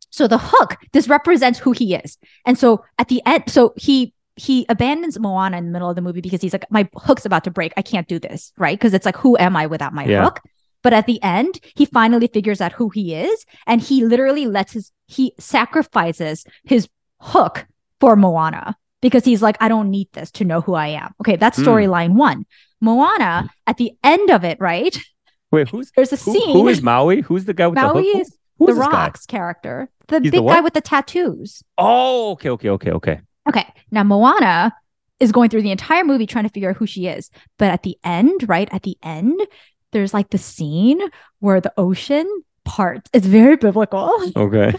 [0.09, 2.19] So the hook, this represents who he is.
[2.45, 6.01] And so at the end, so he he abandons Moana in the middle of the
[6.01, 7.73] movie because he's like, my hook's about to break.
[7.77, 8.77] I can't do this, right?
[8.77, 10.23] Because it's like, who am I without my Yeah.
[10.23, 10.41] hook?
[10.81, 14.73] But at the end, he finally figures out who he is, and he literally lets
[14.73, 17.65] his he sacrifices his hook
[18.01, 21.13] for Moana because he's like, I don't need this to know who I am.
[21.21, 21.65] Okay, that's Hmm.
[21.65, 22.45] storyline one.
[22.81, 24.97] Moana, at the end of it, right?
[25.51, 26.53] Wait, who's There's a who, scene.
[26.53, 27.21] who is Maui?
[27.21, 28.21] Who's the guy with Maui the hook?
[28.21, 28.89] Is who the this guy?
[28.91, 31.63] Rock's character, the He's the big guy with the tattoos.
[31.77, 33.21] Oh, okay, okay, okay, okay.
[33.47, 33.67] Okay.
[33.91, 34.73] Now Moana
[35.19, 37.29] is going through the entire movie trying to figure out who she is.
[37.57, 38.69] But at the end, right?
[38.71, 39.39] At the end,
[39.91, 40.99] there's like the scene
[41.39, 42.27] where the ocean
[42.65, 43.09] parts.
[43.13, 44.11] It's very biblical.
[44.35, 44.73] Okay.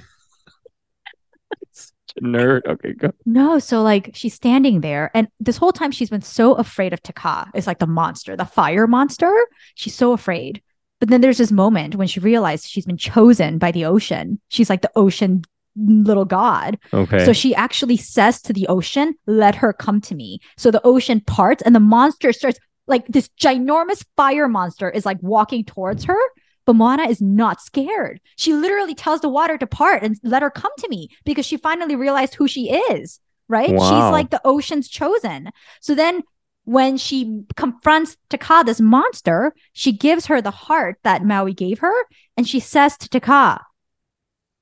[2.22, 2.64] Nerd.
[2.66, 3.12] Okay, go.
[3.26, 7.02] No, so like she's standing there, and this whole time she's been so afraid of
[7.02, 7.50] Te Kā.
[7.54, 9.32] It's like the monster, the fire monster.
[9.74, 10.62] She's so afraid.
[11.00, 14.40] But then there's this moment when she realized she's been chosen by the ocean.
[14.48, 15.42] She's like the ocean
[15.76, 16.78] little god.
[16.92, 17.24] Okay.
[17.24, 20.40] So she actually says to the ocean, let her come to me.
[20.56, 25.18] So the ocean parts and the monster starts like this ginormous fire monster is like
[25.22, 26.18] walking towards her.
[26.66, 28.20] But Moana is not scared.
[28.36, 31.58] She literally tells the water to part and let her come to me because she
[31.58, 33.20] finally realized who she is.
[33.48, 33.68] Right?
[33.68, 35.50] She's like the ocean's chosen.
[35.82, 36.22] So then
[36.64, 41.80] when she confronts Te Kā, this monster, she gives her the heart that Maui gave
[41.80, 41.92] her.
[42.38, 43.60] And she says to Te Kā,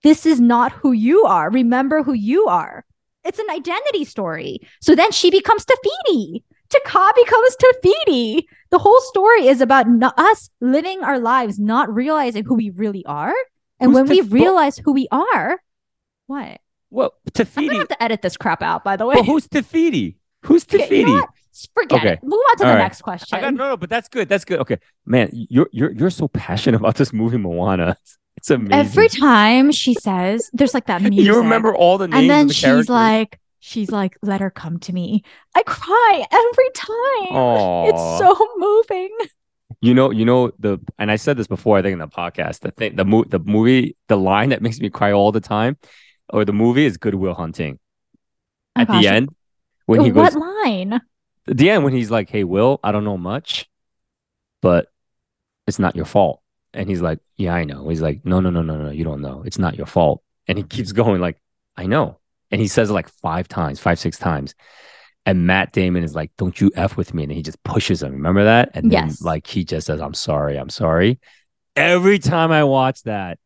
[0.02, 1.50] this is not who you are.
[1.50, 2.84] Remember who you are.
[3.24, 4.60] It's an identity story.
[4.80, 6.44] So then she becomes Te Fiti.
[6.68, 8.48] Taka becomes Te Fiti.
[8.70, 13.04] The whole story is about no- us living our lives, not realizing who we really
[13.06, 13.34] are.
[13.78, 15.60] And Who's when we realize who we are,
[16.26, 16.60] what?
[16.90, 17.76] well, I'm gonna Te Fiti.
[17.76, 19.14] have to edit this crap out, by the way.
[19.16, 20.16] Well, who's Te Fiti?
[20.44, 21.10] Who's Okay, Te Fiti?
[21.10, 21.26] you know?
[21.74, 22.12] Forget Okay.
[22.14, 22.22] it.
[22.22, 22.82] Move on to All the right.
[22.82, 23.36] next question.
[23.38, 24.28] I got no, no, but that's good.
[24.28, 24.58] That's good.
[24.60, 27.96] Okay, man, you're you're you're so passionate about this movie, Moana.
[28.42, 28.72] It's, amazing.
[28.72, 31.24] Every time she says, there's like that music.
[31.24, 32.88] you remember all the names and then the she's characters.
[32.88, 35.22] like she's like let her come to me
[35.54, 37.88] i cry every time Aw.
[37.88, 39.16] it's so moving
[39.80, 41.78] You know, you know the, and I said this before.
[41.78, 44.78] I think in the podcast, the thing, the mo- the movie, the line that makes
[44.78, 45.76] me cry all the time,
[46.28, 47.78] or the movie is Good Will Hunting.
[48.76, 49.02] Oh, at gosh.
[49.02, 49.28] the end
[49.86, 50.92] when he what goes line?
[51.48, 53.66] at the end when he's like, "Hey, Will, I don't know much,
[54.60, 54.86] but
[55.66, 56.41] it's not your fault."
[56.74, 59.20] And he's like, "Yeah, I know." He's like, "No, no, no, no, no, you don't
[59.20, 59.42] know.
[59.44, 61.38] It's not your fault." And he keeps going like,
[61.76, 62.18] "I know."
[62.50, 64.54] And he says it like five times, five, six times.
[65.24, 68.12] And Matt Damon is like, "Don't you f with me?" And he just pushes him.
[68.12, 68.70] Remember that?
[68.74, 69.22] And then Yes.
[69.22, 71.20] like he just says, "I'm sorry, I'm sorry."
[71.76, 73.38] Every time I watch that,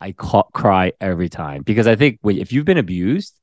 [0.00, 3.34] I ca- cry every time because I think wait, if you've been abused,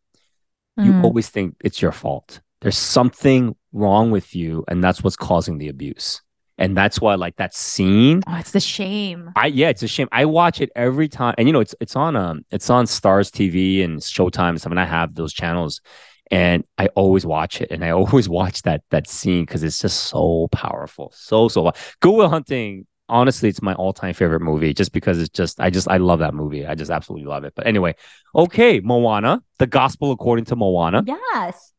[0.78, 1.04] you Mm.
[1.04, 2.42] always think it's your fault.
[2.62, 6.22] There's something wrong with you, and that's what's causing the abuse.
[6.62, 9.32] And that's why, like that scene, Oh, it's the shame.
[9.36, 10.08] I yeah, it's a shame.
[10.12, 13.32] I watch it every time, and you know, it's it's on um, it's on Starz
[13.32, 15.82] TV and Showtime and stuff, and I have those channels,
[16.30, 20.04] and I always watch it, and I always watch that that scene because it's just
[20.04, 21.72] so powerful, so so.
[22.00, 25.72] Good Will Hunting, honestly, it's my all time favorite movie, just because it's just I
[25.72, 26.68] just I love that movie.
[26.68, 27.54] I just absolutely love it.
[27.56, 27.96] But anyway,
[28.36, 31.04] okay, Moana, the Gospel according to Moana.
[31.08, 31.74] Yes.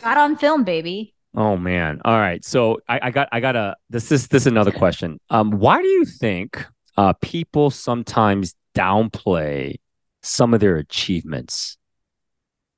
[0.00, 1.14] Got on film, baby.
[1.34, 2.00] Oh man.
[2.04, 2.44] All right.
[2.44, 5.18] So I, I got I got a this is this is another question.
[5.30, 6.64] Um, why do you think
[6.96, 9.76] uh people sometimes downplay
[10.22, 11.78] some of their achievements?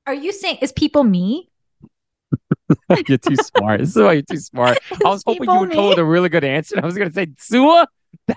[0.07, 1.51] Are you saying is people me?
[3.09, 3.81] you're too smart.
[3.81, 4.79] This is why you're too smart.
[5.05, 6.79] I was hoping you would come with a really good answer.
[6.81, 7.87] I was gonna say, Suah,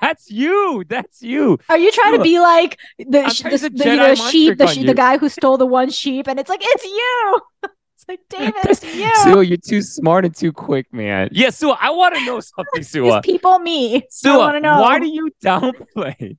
[0.02, 0.84] that's you.
[0.88, 1.60] That's you.
[1.70, 4.84] Are you trying to be like the, the, the, Jedi you know, mind sheep, the,
[4.84, 7.42] the guy who stole the one sheep, and it's like it's you.
[8.08, 9.12] It's like David, it's you.
[9.24, 11.30] Suah, you're too smart and too quick, man.
[11.32, 13.18] Yeah, Suah, I want to know something, Suah.
[13.18, 13.98] It's people me.
[13.98, 14.82] I Suah, want to know.
[14.82, 16.38] why do you downplay?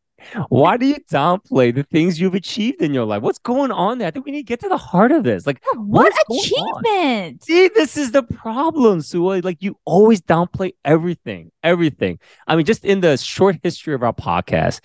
[0.49, 3.23] Why do you downplay the things you've achieved in your life?
[3.23, 4.09] What's going on there?
[4.09, 5.47] I think we need to get to the heart of this.
[5.47, 6.85] Like, what what's going on?
[6.85, 7.45] achievement?
[7.45, 9.41] see, this is the problem, Suah.
[9.45, 12.19] Like, you always downplay everything, everything.
[12.49, 14.81] I mean, just in the short history of our podcast,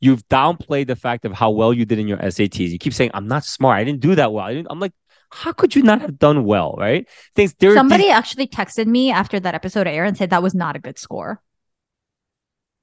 [0.00, 2.70] you've downplayed the fact of how well you did in your SATs.
[2.70, 3.78] You keep saying, "I'm not smart.
[3.78, 4.92] I didn't do that well." I didn't, I'm like,
[5.30, 6.74] how could you not have done well?
[6.78, 7.08] Right?
[7.34, 7.74] Things there.
[7.74, 10.78] Somebody these- actually texted me after that episode aired and said that was not a
[10.78, 11.40] good score.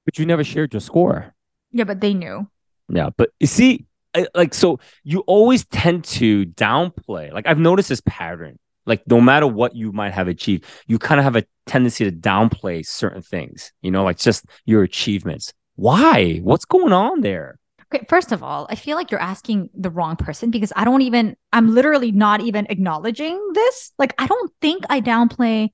[0.05, 1.33] but you never shared your score.
[1.71, 2.47] Yeah, but they knew.
[2.89, 7.31] Yeah, but you see, I- like, so you always tend to downplay.
[7.33, 8.59] Like, I've noticed this pattern.
[8.85, 12.11] Like, no matter what you might have achieved, you kind of have a tendency to
[12.11, 15.53] downplay certain things, you know, like just your achievements.
[15.75, 16.37] Why?
[16.43, 17.57] What's going on there?
[17.93, 21.01] Okay, first of all, I feel like you're asking the wrong person because I don't
[21.01, 23.91] even, I'm literally not even acknowledging this.
[23.99, 25.69] Like, I don't think I downplay.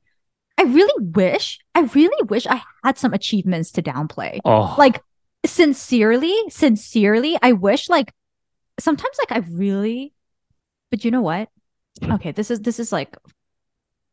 [0.57, 4.39] I really wish, I really wish I had some achievements to downplay.
[4.45, 5.01] Oh, Like,
[5.45, 8.13] sincerely, sincerely, I wish, like,
[8.79, 10.13] sometimes, like, I really,
[10.91, 11.49] but you know what?
[12.03, 12.13] Hmm.
[12.13, 13.17] Okay, this is, this is like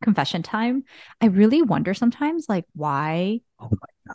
[0.02, 0.84] confession time.
[1.20, 4.14] I really wonder sometimes, like, why, Oh my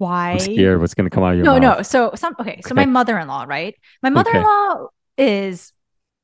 [0.00, 1.76] why, I'm scared what's going to come out of your no, mouth.
[1.78, 1.82] no.
[1.82, 2.60] So some okay.
[2.62, 2.82] So Okay.
[2.82, 3.74] my mother-in-law, right?
[4.02, 4.88] My mother-in-law
[5.18, 5.72] is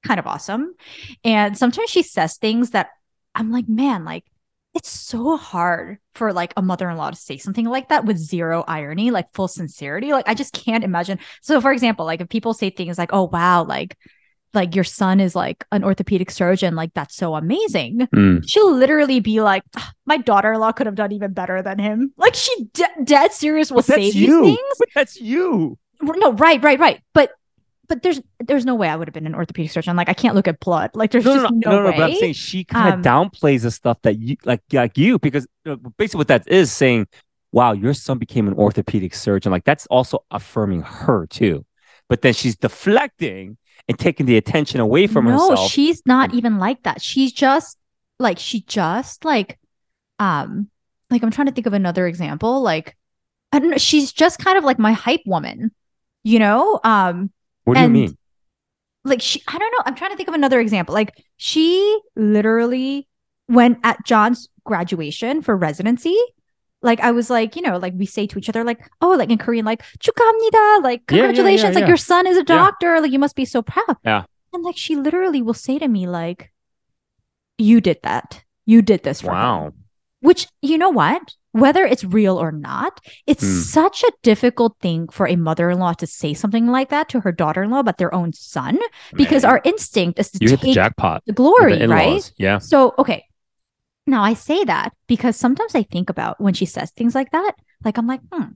[0.05, 0.75] kind of awesome,
[1.25, 2.91] and sometimes she says things that
[3.35, 4.25] I'm like, man, like
[4.75, 9.11] it's so hard for like a mother-in-law to say something like that with zero irony,
[9.11, 10.13] like full sincerity.
[10.13, 11.19] Like I just can't imagine.
[11.43, 13.97] So for example, like if people say things like, "Oh wow, like
[14.57, 18.43] like your son is like an orthopedic surgeon, like that's so amazing." Mm.
[18.49, 22.13] she'll literally be like, "Ah, my daughter-in-law could have done even better than him.
[22.17, 24.45] Like she de- dead serious will But say that's these you.
[24.45, 24.77] things.
[24.81, 25.79] But that's you.
[26.03, 27.01] No, right, right, right.
[27.15, 27.31] But
[27.89, 29.95] but there's there's no way I would have been an orthopedic surgeon.
[29.95, 30.91] Like I can't look at blood.
[30.95, 31.97] Like there's No, no, just no, no, no, no, way.
[31.97, 35.19] But I'm saying she kind of Um, downplays the stuff that you like, like you,
[35.21, 37.07] because uh, basically what that is saying,
[37.53, 39.53] wow, your son became an orthopedic surgeon.
[39.53, 41.65] Like that's also affirming her too.
[42.09, 43.57] But then she's deflecting
[43.89, 45.71] and taking the attention away from no, herself.
[45.71, 47.01] she's not even like that.
[47.03, 47.79] She's just
[48.19, 49.59] like she just like
[50.19, 50.69] um
[51.11, 52.63] like I'm trying to think of another example.
[52.63, 52.97] Like
[53.53, 53.79] I don't know.
[53.79, 55.73] She's just kind of like my hype woman.
[56.25, 57.31] You know, um,
[57.65, 58.17] what do you mean?
[59.07, 63.09] like she i don't know i'm trying to think of another example like she literally
[63.49, 66.19] went at john's graduation for residency
[66.87, 69.29] like I was like, you know, like we say to each other, like, oh, like
[69.31, 73.01] in Korean, like chukamnida, like congratulations, yeah, yeah, yeah, like your son is a doctor,
[73.03, 73.97] like you must be so proud.
[74.05, 74.25] Yeah.
[74.55, 76.51] And like she literally will say to me, like,
[77.59, 78.43] you did that.
[78.65, 79.67] You did this for wow.
[79.67, 79.73] Me.
[80.21, 81.35] Which you know what?
[81.53, 83.63] Whether it's real or not, it's mm.
[83.63, 87.81] such a difficult thing for a mother-in-law to say something like that to her daughter-in-law
[87.81, 88.79] about their own son,
[89.15, 92.31] because our instinct is to you take hit the jackpot, the glory, the right?
[92.37, 92.59] Yeah.
[92.59, 93.25] So okay,
[94.07, 97.53] now i say that because sometimes i think about when she says things like that
[97.85, 98.49] like i'm like hmm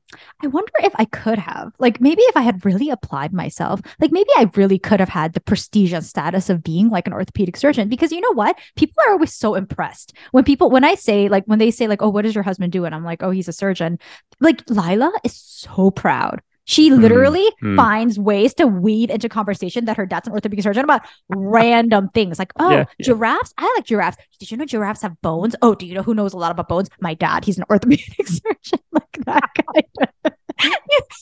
[0.42, 4.12] i wonder if i could have like maybe if i had really applied myself like
[4.12, 7.56] maybe i really could have had the prestige and status of being like an orthopedic
[7.56, 8.58] surgeon because you know what?
[8.76, 10.14] People are always so impressed.
[10.32, 12.72] When people when i say like when they say like oh what does your husband
[12.72, 12.84] do?
[12.84, 13.98] and i'm like oh he's a surgeon
[14.40, 16.40] like lila is so proud
[16.70, 17.74] She literally mm.
[17.74, 22.38] finds ways to weave into conversation that her dad's an orthopedic surgeon about random things
[22.38, 23.06] like, oh, Yeah, yeah.
[23.06, 23.52] giraffes.
[23.58, 24.18] I like giraffes.
[24.38, 25.56] Did you know giraffes have bones?
[25.62, 26.88] Oh, do you know who knows a lot about bones?
[27.00, 27.44] My dad.
[27.44, 28.78] He's an orthopedic surgeon.
[28.92, 30.30] like that guy.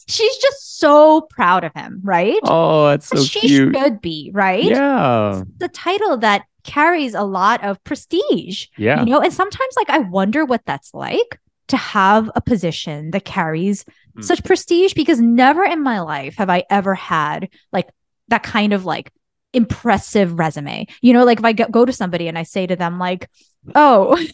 [0.07, 2.41] She's just so proud of him, right?
[2.43, 3.75] Oh, that's so she cute.
[3.75, 4.65] should be, right?
[4.65, 5.45] Yeah.
[5.57, 9.01] The title that carries a lot of prestige Yeah.
[9.03, 13.25] you know and sometimes like i wonder what that's like to have a position that
[13.25, 13.85] carries
[14.17, 14.23] Hmm.
[14.23, 17.89] such prestige because never in my life have i ever had like
[18.29, 19.13] that kind of like
[19.53, 22.99] impressive resume you know like if i go, to somebody and i say to them
[22.99, 23.29] like
[23.75, 24.17] oh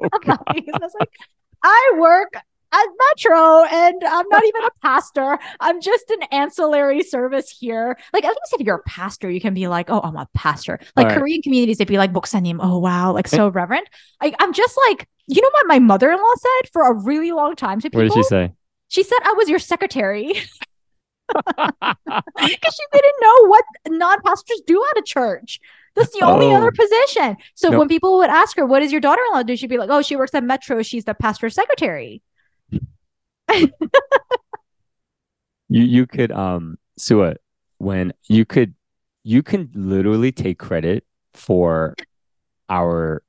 [0.00, 0.38] Oh, I'm God.
[0.46, 1.10] laughing 'cause I was like,
[1.62, 2.32] I work
[2.72, 5.38] at Metro and I'm not even a pastor.
[5.60, 7.98] I'm just an ancillary service here.
[8.12, 10.78] Like, at least if you're a pastor, you can be like, oh, I'm a pastor.
[10.96, 11.18] Like, right.
[11.18, 13.50] Korean communities, they'd be like, Moksanim, oh, wow, like so eh.
[13.52, 13.88] reverent.
[14.22, 17.32] I, I'm just like, you know what my mother in law said for a really
[17.32, 18.00] long time to people?
[18.00, 18.52] What did she say?
[18.88, 20.26] She said I was your secretary
[21.32, 25.60] because she didn't know what non pastors do at a church.
[25.94, 26.54] That's the only Oh.
[26.56, 27.36] other position.
[27.54, 27.78] So No.
[27.78, 30.16] when people would ask her, "What does your daughter-in-law do?" She'd be like, "Oh, she
[30.16, 30.82] works at Metro.
[30.82, 32.22] She's the pastor's secretary."
[35.68, 37.34] you you could um Suah
[37.78, 38.74] when you could
[39.24, 41.94] you can literally take credit for
[42.68, 43.22] our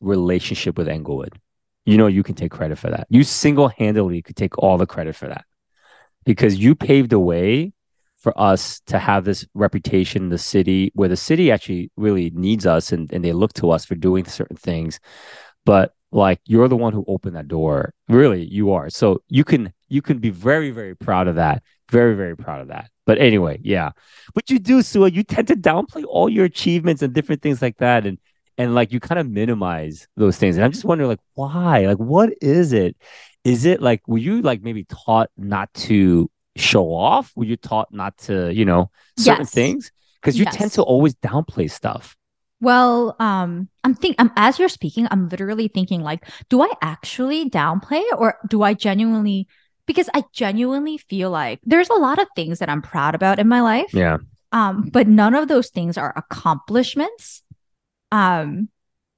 [0.00, 1.38] relationship with Englewood.
[1.84, 3.06] You know you can take credit for that.
[3.10, 5.44] You single-handedly could take all the credit for that.
[6.24, 7.72] Because you paved the way
[8.16, 12.66] for us to have this reputation in the city where the city actually really needs
[12.66, 14.98] us and, and they look to us for doing certain things.
[15.64, 17.92] But like you're the one who opened that door.
[18.08, 18.90] Really, you are.
[18.90, 21.62] So you can you can be very, very proud of that.
[21.90, 22.90] Very, very proud of that.
[23.06, 23.90] But anyway, yeah.
[24.34, 27.76] But you do, Suah, you tend to downplay all your achievements and different things like
[27.78, 28.06] that.
[28.06, 28.18] And
[28.58, 30.56] and like you kind of minimize those things.
[30.56, 31.86] And I'm just wondering, like, why?
[31.86, 32.96] Like, what is it?
[33.44, 37.32] Is it like were you like maybe taught not to show off?
[37.36, 39.50] Were you taught not to, you know, certain Yes.
[39.52, 39.92] things?
[40.20, 40.56] Because you Yes.
[40.56, 42.16] tend to always downplay stuff.
[42.60, 47.50] Well, um, I'm think I'm as you're speaking, I'm literally thinking like, do I actually
[47.50, 49.46] downplay or do I genuinely
[49.86, 53.48] because I genuinely feel like there's a lot of things that I'm proud about in
[53.48, 53.94] my life.
[53.94, 54.18] Yeah.
[54.52, 57.42] Um, but none of those things are accomplishments.
[58.10, 58.68] Um,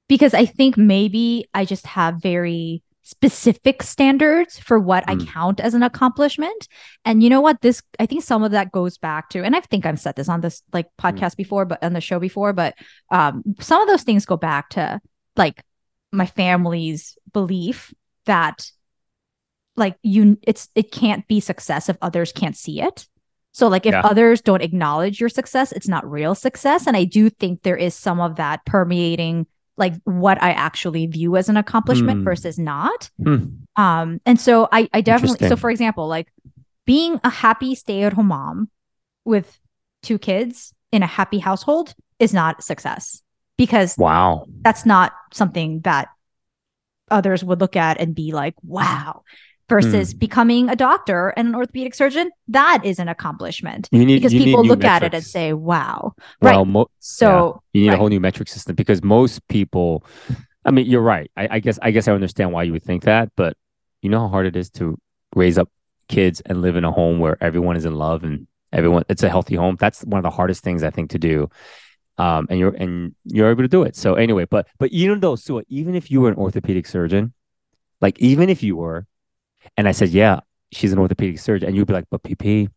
[0.08, 5.26] because I think maybe I just have very specific standards for what I Mm.
[5.28, 6.68] count as an accomplishment.
[7.06, 7.62] And you know what?
[7.62, 10.28] This I think some of that goes back to, and I think I've said this
[10.28, 12.74] on this like podcast before, but on the show before, but
[13.10, 15.00] um some of those things go back to
[15.36, 15.64] like
[16.12, 17.94] my family's belief
[18.26, 18.70] that
[19.74, 23.08] like you it's it can't be success if others can't see it.
[23.52, 24.02] So like if Yeah.
[24.02, 26.86] others don't acknowledge your success, it's not real success.
[26.86, 29.46] And I do think there is some of that permeating
[29.78, 32.24] like what I actually view as an accomplishment Hmm.
[32.24, 33.10] versus not.
[33.22, 33.44] Hmm.
[33.76, 36.28] Um, and so I, I definitely, so for example, like
[36.84, 38.70] being a happy stay at home mom
[39.24, 39.58] with
[40.02, 43.22] two kids in a happy household is not success
[43.56, 44.46] because Wow.
[44.62, 46.08] that's not something that
[47.10, 49.22] others would look at and be like, wow.
[49.68, 50.18] Versus Hmm.
[50.18, 54.64] becoming a doctor and an orthopedic surgeon, that is an accomplishment You need because people
[54.64, 56.14] look at it and say, wow.
[56.40, 56.66] well, right.
[56.66, 57.94] mo- So, you need right.
[57.94, 60.04] a whole new metric system because most people
[60.64, 63.04] i mean you're right I, I guess i guess i understand why you would think
[63.04, 63.56] that but
[64.02, 64.98] you know how hard it is to
[65.36, 65.68] raise up
[66.08, 69.28] kids and live in a home where everyone is in love and everyone it's a
[69.28, 71.48] healthy home that's one of the hardest things i think to do
[72.18, 75.36] um and you're and you're able to do it so anyway but but even though
[75.36, 77.32] so even if you were an orthopedic surgeon
[78.00, 79.06] like even if you were
[79.76, 80.40] and i said yeah
[80.72, 82.68] she's an orthopedic surgeon and you'd be like but pp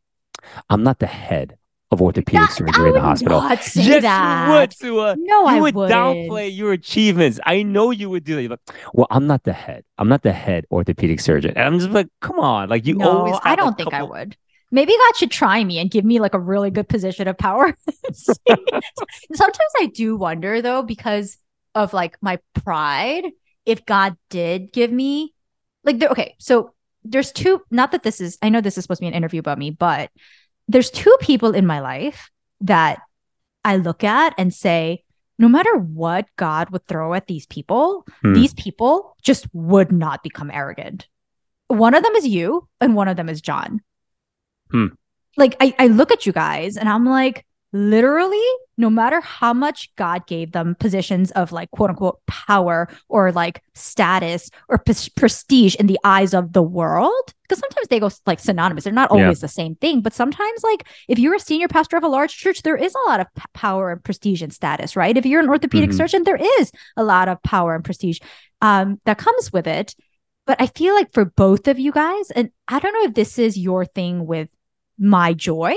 [0.70, 1.58] i'm not the head
[1.92, 4.48] of orthopedic That- surgery in the hospital not say yes, that.
[4.48, 5.16] you would, Suah.
[5.20, 5.94] No, you I would wouldn't.
[5.94, 7.38] downplay your achievements.
[7.46, 8.42] I know you would do that.
[8.42, 8.62] You're like,
[8.94, 9.84] well, I'm not the head.
[9.98, 11.52] I'm not the head orthopedic surgeon.
[11.58, 12.70] And I'm just like, come on.
[12.70, 14.38] Like you no, always I don't think I would.
[14.72, 17.76] Maybe God should try me and give me like a really good position of power.
[18.16, 21.38] Sometimes I do wonder though, because
[21.76, 23.26] of like my pride,
[23.66, 25.34] if God did give me
[25.84, 26.74] like there, okay, so
[27.04, 29.40] there's two, not that this is, I know this is supposed to be an interview
[29.40, 30.12] about me, but
[30.68, 32.30] there's two people in my life
[32.62, 33.00] that
[33.66, 35.04] I look at and say,
[35.40, 38.34] no matter what God would throw at these people, Hmm.
[38.34, 41.08] these people just would not become arrogant.
[41.68, 43.82] One of them is you, and one of them is John.
[44.70, 44.88] Hmm.
[45.38, 48.44] Like, I, I look at you guys and I'm like, literally,
[48.78, 53.62] no matter how much God gave them positions of like quote unquote power or like
[53.74, 58.40] status or pres- prestige in the eyes of the world, because sometimes they go like
[58.40, 58.84] synonymous.
[58.84, 59.24] They're not Yeah.
[59.24, 62.36] always the same thing, but sometimes, like, if you're a senior pastor of a large
[62.36, 65.16] church, there is a lot of p- power and prestige and status, right?
[65.16, 65.98] If you're an orthopedic Mhm.
[65.98, 68.20] surgeon, there is a lot of power and prestige
[68.62, 69.96] um, that comes with it.
[70.48, 73.38] but I feel like for both of you guys, and I don't know if this
[73.40, 74.50] is your thing with
[74.98, 75.74] my joy,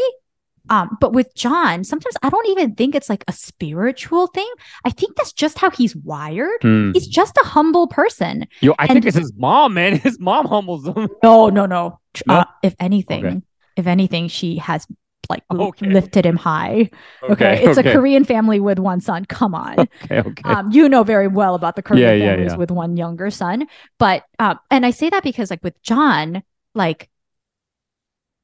[0.70, 4.48] um, but with John, sometimes I don't even think it's like a spiritual thing.
[4.84, 6.62] I think that's just how he's wired.
[6.62, 6.92] Hmm.
[6.92, 8.46] He's just a humble person.
[8.60, 9.96] Yo, I And- think it's his mom, man.
[10.04, 11.08] His mom humbles him.
[11.22, 12.00] No, no, no.
[12.28, 13.40] Uh, if anything, Okay.
[13.76, 14.86] if anything, she has
[15.30, 15.86] like Okay.
[15.86, 16.90] lifted him high.
[17.22, 17.64] Okay.
[17.64, 19.24] It's a Korean family with one son.
[19.24, 19.76] Come on.
[20.04, 20.42] Okay, okay.
[20.44, 22.58] um, you know very well about the Korean Yeah, yeah, families yeah.
[22.58, 23.66] with one younger son.
[23.98, 26.42] But um, and I say that because like with John,
[26.74, 27.08] like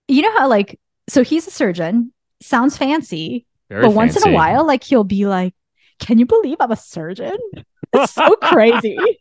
[0.08, 4.34] you know how like so he's a surgeon, sounds fancy, Very but once in a
[4.34, 5.54] while, like he'll be like,
[5.98, 7.36] Can you believe I'm a surgeon?
[7.92, 9.18] It's so crazy.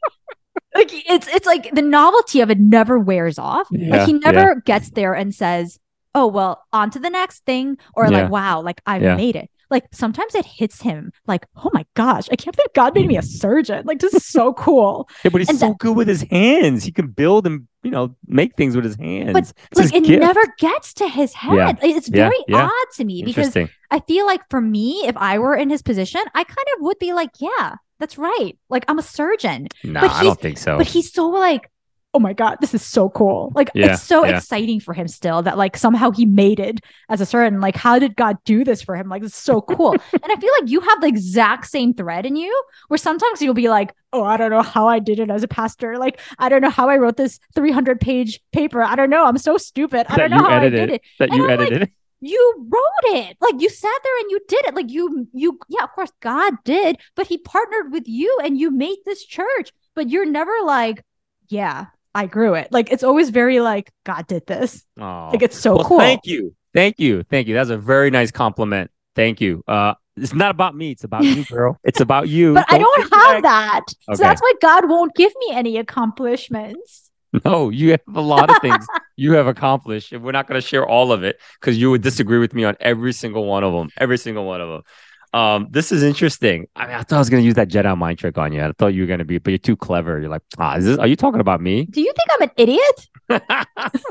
[0.76, 3.68] like it's it's like the novelty of it never wears off.
[3.72, 4.32] Yeah, like he yeah.
[4.32, 5.80] never gets there and says,
[6.16, 8.24] Oh, well, on to the next thing, or Yeah.
[8.24, 9.16] like, wow, like I've Yeah.
[9.16, 9.50] made it.
[9.70, 13.18] Like sometimes it hits him like, oh my gosh, I can't believe God made me
[13.18, 13.26] a mm.
[13.26, 13.86] surgeon.
[13.86, 15.10] Like this is so cool.
[15.24, 16.84] Yeah, but he's and so that- good with his hands.
[16.84, 19.34] He can build and you know make things with his hands.
[19.34, 20.22] But It's like it gift.
[20.22, 21.80] never gets to his head.
[21.82, 21.96] Yeah.
[21.96, 22.66] It's very yeah.
[22.66, 23.56] odd to me because
[23.92, 27.00] I feel like for me, if I were in his position, I kind of would
[27.00, 28.58] be like, yeah, that's right.
[28.70, 29.68] Like I'm a surgeon.
[29.84, 30.78] No, but I don't think so.
[30.78, 31.70] But he's so like,
[32.14, 33.51] oh my God, this is so cool.
[33.55, 34.32] Like Yeah, it's so yeah.
[34.32, 37.62] exciting for him still that like somehow he made it as a surgeon.
[37.62, 39.10] Like, how did God do this for him?
[39.10, 39.91] Like it's so cool.
[40.14, 43.53] and I feel like you have the exact same thread in you where sometimes you'll
[43.53, 45.99] be like, oh, I don't know how I did it as a pastor.
[45.99, 48.82] Like, I don't know how I wrote this 300 page paper.
[48.82, 49.26] I don't know.
[49.26, 50.07] I'm so stupid.
[50.10, 50.89] I That don't know how I edited.
[50.89, 51.01] did it.
[51.20, 51.91] that and you I'm like, edited.
[52.22, 55.84] you wrote it like you sat there and you did it like you you yeah
[55.84, 60.10] of course god did but he partnered with you and you made this church but
[60.10, 61.01] you're never like
[61.47, 61.86] yeah
[62.22, 65.30] i grew it like it's always very like god did this Oh.
[65.32, 67.54] like it's so well, cool thank you, thank you, thank you.
[67.56, 68.92] That's a very nice compliment.
[69.16, 69.64] Thank you.
[69.68, 70.92] Uh, it's not about me.
[70.92, 71.72] It's about you, girl.
[71.90, 72.54] It's about you.
[72.54, 73.44] but i don't have back.
[73.44, 74.18] that Okay.
[74.18, 77.12] so that's why god won't give me any accomplishments
[77.46, 80.66] No, you have a lot of things you have accomplished, and we're not going to
[80.72, 83.72] share all of it because you would disagree with me on every single one of
[83.74, 83.90] them.
[83.98, 84.82] Every single one of them.
[85.34, 86.68] Um, this is interesting.
[86.76, 88.64] I mean, I thought I was going to use that Jedi mind trick on you.
[88.64, 90.20] I thought you were going to be, but you're too clever.
[90.20, 90.98] You're like, ah, is this?
[90.98, 91.86] Are you talking about me?
[91.86, 93.08] do you think i'm an idiot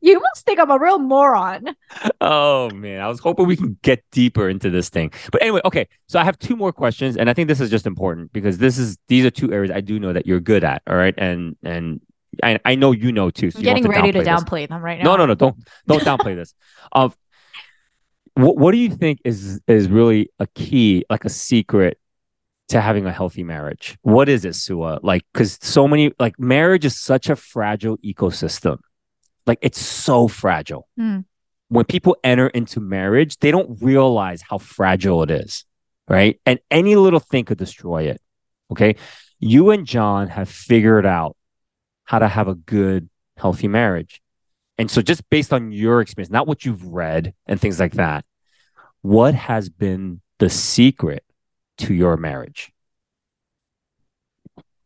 [0.00, 1.74] you must think i'm a real moron
[2.20, 5.12] oh man, I was hoping we can get deeper into this thing.
[5.32, 5.88] But anyway, okay.
[6.08, 8.78] So I have two more questions, and I think this is just important because this
[8.78, 10.82] is these are two areas I do know that you're good at.
[10.86, 12.00] All right, and and
[12.42, 13.50] I, I know you know too.
[13.50, 14.68] So i'm getting ready to downplay this.
[14.70, 16.54] them right now No, no, no, don't don't downplay this.
[16.92, 17.12] Um,
[18.36, 21.98] what what do you think is is really a key, like a secret
[22.68, 23.96] to having a healthy marriage?
[24.02, 24.98] What is it, Suah?
[25.02, 28.78] Like, because so many like marriage is such a fragile ecosystem.
[29.46, 30.86] Like it's so fragile.
[30.96, 31.20] Hmm.
[31.68, 35.64] When people enter into marriage, they don't realize how fragile it is,
[36.06, 36.38] right?
[36.44, 38.20] And any little thing could destroy it.
[38.70, 38.96] Okay,
[39.40, 41.36] you and John have figured out
[42.04, 44.20] how to have a good, healthy marriage.
[44.78, 48.24] And so, just based on your experience, not what you've read and things like that,
[49.02, 51.24] what has been the secret
[51.78, 52.72] to your marriage?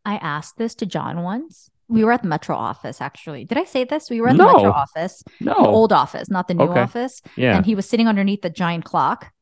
[0.05, 1.71] I asked this to John once.
[1.89, 3.45] We were at the Metro office, actually.
[3.45, 4.09] Did I say this?
[4.11, 4.47] We were at No.
[4.47, 5.55] the Metro office, No.
[5.55, 6.81] the old office, not the new Okay.
[6.81, 7.21] office.
[7.37, 7.57] yeah.
[7.57, 9.33] And he was sitting underneath the giant clock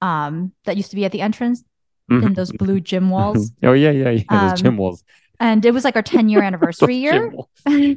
[0.00, 1.62] um, that used to be at the entrance
[2.10, 2.22] Mhm.
[2.26, 3.52] in those blue gym walls.
[3.64, 4.50] oh, yeah, yeah, yeah.
[4.50, 5.04] Um, gym walls.
[5.40, 7.34] And it was like our 10 year anniversary Those
[7.66, 7.96] year.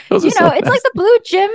[0.10, 0.24] walls.
[0.24, 1.50] you know, so it's like the blue gym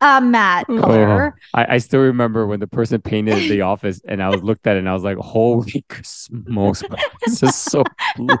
[0.00, 0.80] uh, mat Oh.
[0.80, 1.34] color.
[1.54, 4.76] I, I still remember when the person painted the office and I was looked at
[4.76, 6.82] it and I was like, holy smokes,
[7.26, 7.84] this is so
[8.16, 8.36] blue.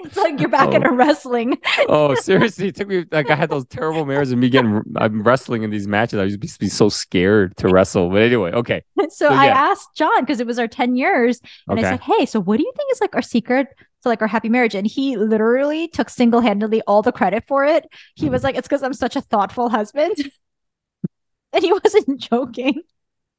[0.00, 0.90] It's like you're back in Oh.
[0.90, 1.58] a wrestling.
[1.88, 5.22] oh, seriously, it took me like I had those terrible mirrors of me getting I'm
[5.24, 6.20] wrestling in these matches.
[6.20, 8.08] I used to be, so scared to wrestle.
[8.08, 8.84] But anyway, okay.
[8.98, 9.54] so So, I yeah.
[9.54, 11.40] asked John because it was our 10 years.
[11.68, 13.68] And I said, Hey, so what do you think is like our secret
[14.02, 14.74] to like our happy marriage?
[14.74, 17.86] And he literally took single handedly all the credit for it.
[18.14, 20.16] He was like, It's because I'm such a thoughtful husband.
[21.52, 22.82] and he wasn't joking.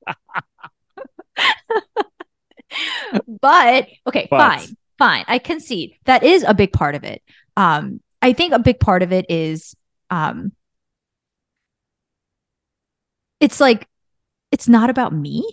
[3.41, 5.26] but okay, But- fine, fine.
[5.28, 7.22] I concede that is a big part of it.
[7.55, 9.76] Um, I think a big part of it is
[10.09, 10.51] um
[13.39, 13.88] it's like
[14.51, 15.43] it's not about me.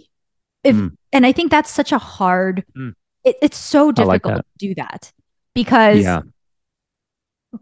[0.63, 0.97] If Mm.
[1.13, 2.95] and I think that's such a hard Mm.
[3.25, 5.13] It, it's so I like difficult to do that
[5.55, 6.23] because Yeah.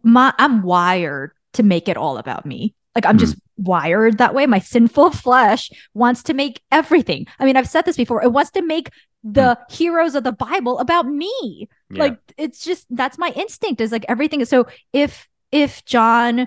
[0.03, 2.75] my I'm wired to make it all about me.
[2.95, 3.21] Like I'm Mm.
[3.21, 4.47] just wired that way.
[4.47, 7.27] My sinful flesh wants to make everything.
[7.39, 8.23] I mean, I've said this before.
[8.23, 8.91] It wants to make
[9.25, 11.69] the heroes of the Bible about me.
[11.93, 11.97] Mm.
[11.97, 12.03] Yeah.
[12.05, 14.45] Like it's just that's my instinct is like everything.
[14.45, 16.47] So if if John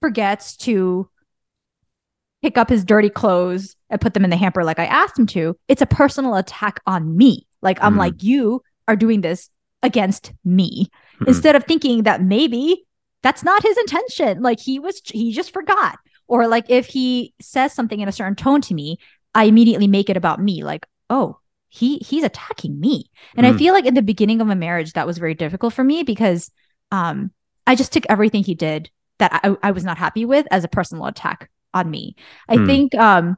[0.00, 1.08] forgets to
[2.42, 5.26] pick up his dirty clothes and put them in the hamper like I asked him
[5.28, 7.47] to, it's a personal attack on me.
[7.62, 7.98] Like I'm Mm.
[7.98, 9.50] like you are doing this
[9.82, 10.88] against me.
[11.20, 11.28] Mhm.
[11.28, 12.84] instead of thinking that maybe
[13.22, 14.40] that's not his intention.
[14.42, 15.98] Like he was, he just forgot.
[16.28, 18.98] Or like if he says something in a certain tone to me,
[19.34, 20.62] I immediately make it about me.
[20.62, 21.38] Like, oh,
[21.68, 23.10] he he's attacking me.
[23.36, 23.58] And I Mm.
[23.58, 26.50] feel like in the beginning of a marriage, that was very difficult for me because
[26.92, 27.30] um
[27.66, 30.68] I just took everything he did that I, I was not happy with as a
[30.68, 32.14] personal attack on me.
[32.48, 32.66] I Hmm.
[32.66, 33.36] think um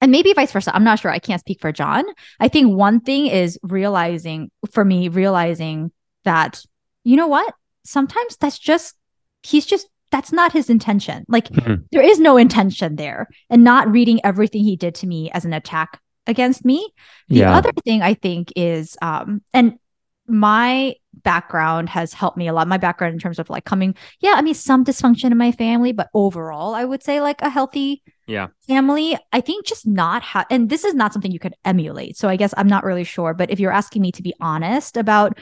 [0.00, 0.74] and maybe vice versa.
[0.74, 1.10] I'm not sure.
[1.10, 2.04] I can't speak for John.
[2.38, 5.92] I think one thing is realizing for me, realizing
[6.24, 6.62] that,
[7.04, 7.54] you know what?
[7.84, 8.94] Sometimes that's just,
[9.42, 11.24] he's just, that's not his intention.
[11.28, 11.84] Like Mhm.
[11.92, 15.52] there is no intention there and not reading everything he did to me as an
[15.52, 16.92] attack against me.
[17.28, 17.56] The Yeah.
[17.56, 19.78] other thing I think is, um, and
[20.26, 20.94] my
[21.24, 22.68] background has helped me a lot.
[22.68, 25.92] My background in terms of like coming, yeah, I mean, some dysfunction in my family,
[25.92, 28.46] but overall, I would say like a healthy Yeah.
[28.66, 29.18] family.
[29.32, 32.16] I think just not ha- and this is not something you could emulate.
[32.16, 33.34] So I guess I'm not really sure.
[33.34, 35.38] But if you're asking me to be honest about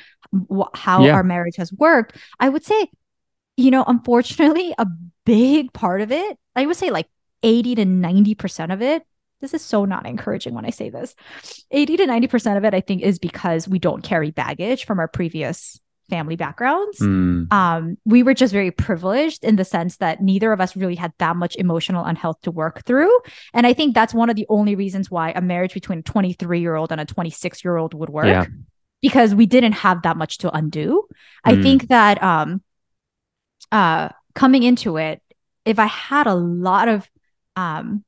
[0.51, 1.15] wh- how Yeah.
[1.15, 2.89] our marriage has worked, I would say,
[3.57, 4.87] you know, unfortunately, a
[5.27, 7.07] big part of it, I would say like
[7.43, 9.03] 80 to 90% of it.
[9.41, 11.15] This is so not encouraging when I say this.
[11.71, 15.07] 80 to 90% of it, I think, is because we don't carry baggage from our
[15.09, 15.79] previous
[16.09, 17.53] family backgrounds Mm.
[17.53, 21.13] um, we were just very privileged in the sense that neither of us really had
[21.19, 23.13] that much emotional unhealth to work through.
[23.55, 26.61] And I think that's one of the only reasons why a marriage between a 23
[26.61, 28.47] year old and a 26 year old would work Yeah.
[29.03, 31.05] because we didn't have that much to undo.
[31.45, 31.63] I Mm.
[31.63, 32.63] think that um,
[33.71, 35.23] uh, coming into it,
[35.65, 37.09] if I had a lot of
[37.57, 38.05] um,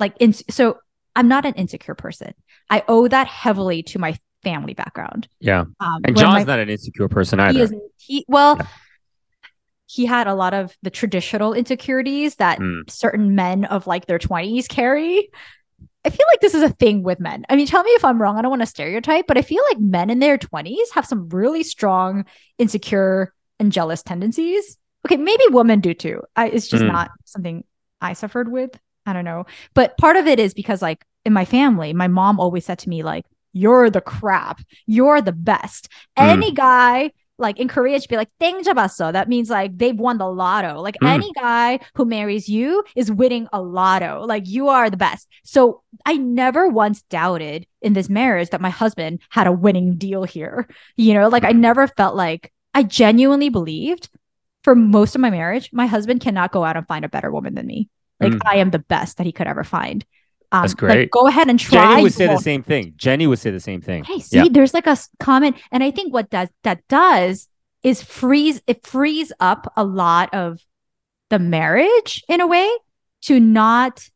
[0.00, 0.78] like, in- so
[1.14, 2.34] I'm not an insecure person.
[2.68, 5.26] I owe that heavily to my family background.
[5.40, 5.62] Yeah.
[5.80, 7.58] Um, And John's my- not an insecure person either.
[7.58, 7.74] he is
[8.08, 8.66] he well Yeah.
[9.86, 12.88] he had a lot of the traditional insecurities that Mm.
[12.90, 15.28] certain men of like their 20s carry
[16.04, 18.20] i feel like this is a thing with men i mean tell me if i'm
[18.22, 21.06] wrong i don't want to stereotype but i feel like men in their 20s have
[21.12, 22.24] some really strong
[22.58, 26.92] insecure and jealous tendencies okay maybe women do too I, it's just Mm.
[26.92, 27.64] not something
[28.00, 28.70] i suffered with
[29.06, 32.38] i don't know but part of it is because like in my family my mom
[32.40, 33.24] always said to me like
[33.56, 34.60] you're the crap.
[34.86, 35.88] You're the best.
[36.18, 36.28] Mm.
[36.28, 40.28] Any guy like in Korea, should be like "dengjabaso." That means like they've won the
[40.28, 40.80] lotto.
[40.80, 41.08] Like mm.
[41.08, 44.24] any guy who marries you is winning a lotto.
[44.26, 45.28] Like you are the best.
[45.44, 50.24] So I never once doubted in this marriage that my husband had a winning deal
[50.24, 50.68] here.
[50.96, 51.60] You know, like I hmm.
[51.60, 54.08] never felt like I genuinely believed
[54.62, 57.54] for most of my marriage, my husband cannot go out and find a better woman
[57.54, 57.88] than me.
[58.18, 58.40] Like mm.
[58.44, 60.04] I am the best that he could ever find.
[60.52, 61.10] Um, That's like, great.
[61.10, 61.90] go ahead and try.
[61.92, 62.94] Jenny would say the same thing.
[62.96, 64.02] Jenny would say the same thing.
[64.02, 64.44] Okay, see, Yeah.
[64.50, 67.48] there's like a comment, and I think what does that does
[67.82, 70.60] is freeze it frees up a lot of
[71.30, 72.68] the marriage in a way
[73.22, 74.08] to not.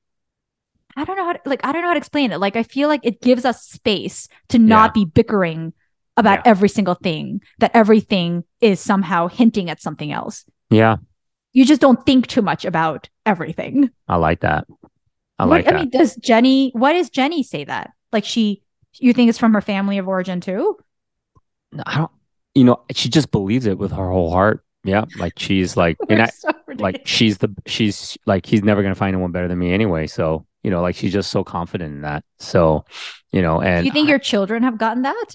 [0.96, 2.38] I don't know how to, like I don't know how to explain it.
[2.38, 5.72] Like I feel like it gives us space to not be bickering
[6.16, 6.50] about Yeah.
[6.50, 7.40] every single thing.
[7.58, 10.44] That everything is somehow hinting at something else.
[10.68, 10.96] Yeah.
[11.52, 13.90] You just don't think too much about everything.
[14.08, 14.66] I like that.
[15.40, 15.74] I What- like that.
[15.76, 16.70] I mean, does Jenny?
[16.74, 17.92] Why does Jenny say that?
[18.12, 18.62] Like she,
[18.98, 20.76] you think it's from her family of origin too?
[21.72, 22.10] No, I don't,
[22.54, 24.64] you know, she just believes it with her whole heart.
[24.84, 25.04] Yeah.
[25.18, 28.98] Like she's like, and I, so like she's the, she's like, he's never going to
[28.98, 30.06] find anyone better than me anyway.
[30.06, 32.24] So, you know, like she's just so confident in that.
[32.38, 32.84] So,
[33.32, 35.34] you know, and Do you think your children have gotten that?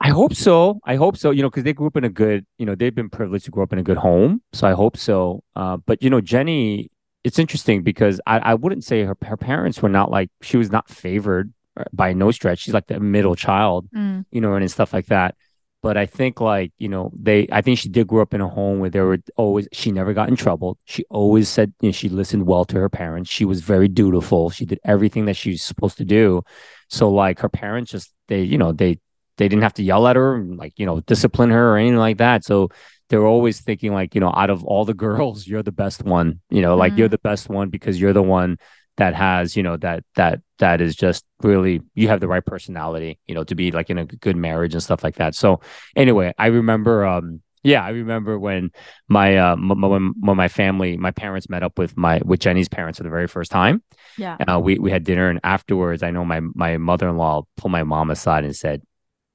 [0.00, 0.80] I hope so.
[0.84, 1.30] I hope so.
[1.30, 3.50] You know, because they grew up in a good, you know, they've been privileged to
[3.50, 4.42] grow up in a good home.
[4.52, 5.42] So I hope so.
[5.56, 6.90] Uh, but you know, Jenny,
[7.24, 10.70] it's interesting because I, I wouldn't say her her parents were not like she was
[10.70, 12.60] not favored uh, by no stretch.
[12.60, 13.88] She's like the middle child,
[14.30, 15.34] you know, and stuff like that.
[15.82, 18.48] But I think like you know they, I think she did grow up in a
[18.48, 20.78] home where there were always she never got in trouble.
[20.84, 23.30] She always said you know, she listened well to her parents.
[23.30, 24.50] She was very dutiful.
[24.50, 26.42] She did everything that she was supposed to do.
[26.88, 28.98] So like her parents just they you know they
[29.36, 31.98] they didn't have to yell at her and like you know discipline her or anything
[31.98, 32.68] like that so
[33.08, 36.40] they're always thinking like you know out of all the girls you're the best one
[36.50, 38.56] you know like you're the best one because you're the one
[38.96, 43.18] that has you know that that that is just really you have the right personality
[43.26, 45.60] you know to be like in a good marriage and stuff like that so
[45.96, 48.70] anyway i remember um yeah i remember when
[49.08, 52.38] my uh m- m- when, when my family my parents met up with my with
[52.40, 53.82] jenny's parents for the very first time
[54.16, 54.36] Yeah.
[54.48, 57.72] uh, we we had dinner, and afterwards, I know my my mother in law pulled
[57.72, 58.82] my mom aside and said,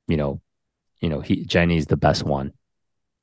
[0.07, 0.39] you know,
[1.01, 2.53] you know, he Jenny's the best one.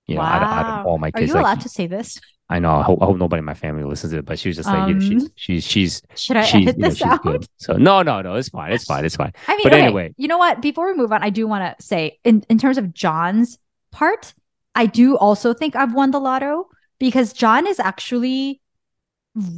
[0.07, 0.75] You know, out, of, out Wow.
[0.77, 2.21] of all my Are kids, you like allowed to say this?
[2.49, 2.71] I know.
[2.77, 4.73] I hope, I hope nobody in my family listens to it, but she was just
[4.73, 7.21] like, you know, she's Um, she's she's Should I she's, edit you know, this out?
[7.23, 7.47] good.
[7.59, 9.33] So no, no, no, it's fine, it's fine, it's fine.
[9.49, 10.15] I mean, But okay, anyway.
[10.17, 10.61] you know what?
[10.63, 13.59] Before we move on, I do want to say, in in terms of John's
[13.93, 14.35] part,
[14.75, 18.61] I do also think I've won the lotto because John is actually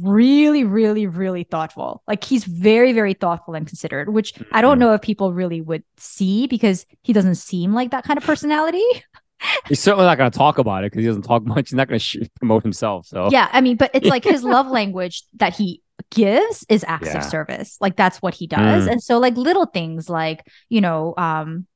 [0.01, 2.03] really, really, really thoughtful.
[2.07, 4.79] Like he's very, very thoughtful and considerate, which I don't Mhm.
[4.79, 8.83] know if people really would see because he doesn't seem like that kind of personality.
[9.67, 11.69] He's certainly not going to talk about it because he doesn't talk much.
[11.69, 13.05] He's not going to sh- promote himself.
[13.07, 15.81] So Yeah, I mean, but it's like his love language that he
[16.11, 17.17] gives is acts Yeah.
[17.19, 17.77] of service.
[17.79, 18.87] Like that's what he does.
[18.87, 18.91] Mm.
[18.93, 21.67] And so like little things like, you know, um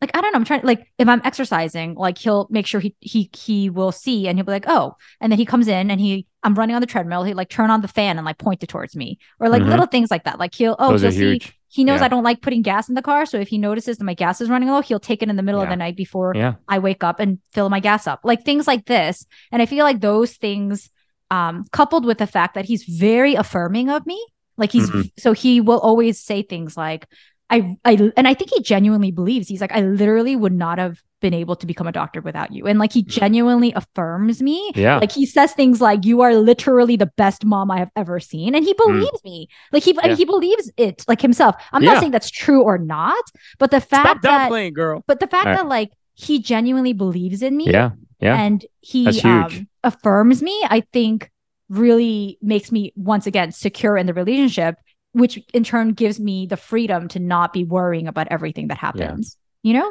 [0.00, 2.94] like I don't know, I'm trying like if I'm exercising, like he'll make sure he
[3.00, 5.98] he he will see and he'll be like, "Oh." And then he comes in and
[6.00, 8.62] he I'm running on the treadmill, he like turn on the fan and like point
[8.62, 9.18] it towards me.
[9.40, 9.68] Or like Mhm.
[9.70, 10.38] little things like that.
[10.38, 11.58] Like he'll oh, those he'll see huge.
[11.68, 12.06] He knows Yeah.
[12.06, 14.40] I don't like putting gas in the car, so if he notices that my gas
[14.40, 16.54] is running low, he'll take it in the middle of the night before Yeah.
[16.68, 18.20] I wake up and fill my gas up.
[18.24, 19.26] Like things like this.
[19.52, 20.90] And I feel like those things
[21.30, 24.24] um coupled with the fact that he's very affirming of me.
[24.56, 25.10] Like he's Mhm.
[25.18, 27.06] so he will always say things like
[27.50, 31.02] I I and I think he genuinely believes he's like I literally would not have
[31.24, 32.66] been able to become a doctor without you.
[32.66, 34.58] And like he genuinely affirms me.
[34.74, 34.98] Yeah.
[34.98, 38.54] Like he says things like you are literally the best mom I have ever seen
[38.54, 39.48] and he believes me.
[39.72, 40.08] Like he I Mm.
[40.08, 41.56] Mean, he believes it like himself.
[41.72, 41.94] I'm Yeah.
[41.94, 43.24] not saying that's true or not,
[43.58, 45.02] but the Stop fact that downplaying, girl.
[45.06, 45.56] but the fact right.
[45.56, 47.92] that like he genuinely believes in me Yeah.
[48.20, 48.36] Yeah.
[48.38, 51.30] and he um, affirms me, I think
[51.70, 54.76] really makes me once again secure in the relationship,
[55.12, 59.38] which in turn gives me the freedom to not be worrying about everything that happens.
[59.62, 59.90] You know?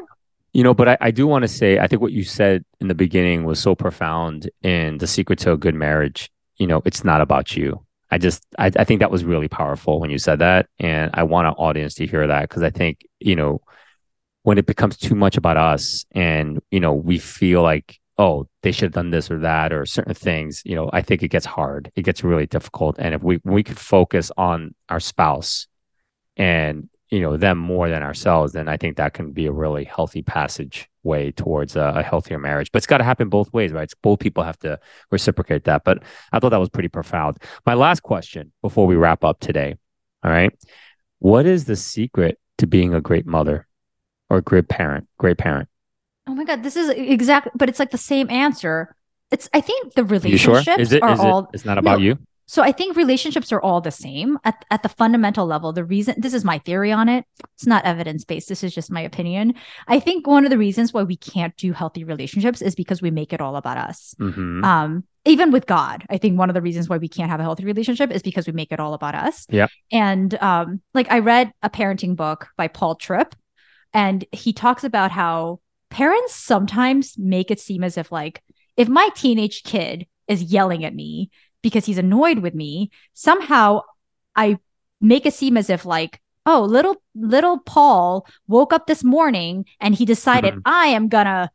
[0.53, 2.87] You know, but I, I do want to say, I think what you said in
[2.87, 6.31] the beginning was so profound in the secret to a good marriage.
[6.57, 7.83] You know, it's not about you.
[8.11, 10.67] I just, I, I think that was really powerful when you said that.
[10.77, 13.61] And I want our audience to hear that because I think, you know,
[14.43, 18.71] when it becomes too much about us and, you know, we feel like, oh, they
[18.71, 21.47] should have done this or that or certain things, you know, I think it gets
[21.47, 21.91] hard.
[21.95, 22.97] It gets really difficult.
[22.99, 25.67] And if we, we could focus on our spouse
[26.37, 29.83] and you know them more than ourselves then i think that can be a really
[29.83, 32.71] healthy passage way towards a, a healthier marriage.
[32.71, 33.83] But it's got to happen both ways right?
[33.83, 34.79] It's, both people have to
[35.11, 35.83] reciprocate that.
[35.83, 37.37] But i thought that was pretty profound.
[37.65, 39.75] My last question before we wrap up today
[40.23, 40.53] all right?
[41.19, 43.67] What is the secret to being a great mother
[44.29, 45.67] or great parent great parent?
[46.27, 48.95] Oh my god, this is exactly but it's like the same answer.
[49.31, 50.53] It's I think the you sure?
[50.53, 52.05] relationships is it are is all it it's not about No.
[52.05, 52.17] you
[52.53, 55.73] So I think relationships are all the same at, at the fundamental level.
[55.73, 57.25] The reason this is my theory on it,
[57.55, 58.47] it's not evidence based.
[58.47, 59.55] This is just my opinion.
[59.87, 63.09] I think one of the reasons why we can't do healthy relationships is because we
[63.09, 64.13] make it all about us.
[64.19, 64.63] Mhm.
[64.63, 67.43] Um, even with God, I think one of the reasons why we can't have a
[67.43, 69.47] healthy relationship is because we make it all about us.
[69.49, 69.65] Yeah.
[69.91, 73.33] And um, like I read a parenting book by Paul Tripp,
[73.95, 78.43] and he talks about how parents sometimes make it seem as if like
[78.77, 81.31] if my teenage kid is yelling at me
[81.63, 83.81] because he's annoyed with me, somehow
[84.35, 84.59] I
[85.01, 89.95] make it seem as if like, oh, little little Paul woke up this morning and
[89.95, 90.61] he decided Mhm.
[90.65, 91.49] I am gonna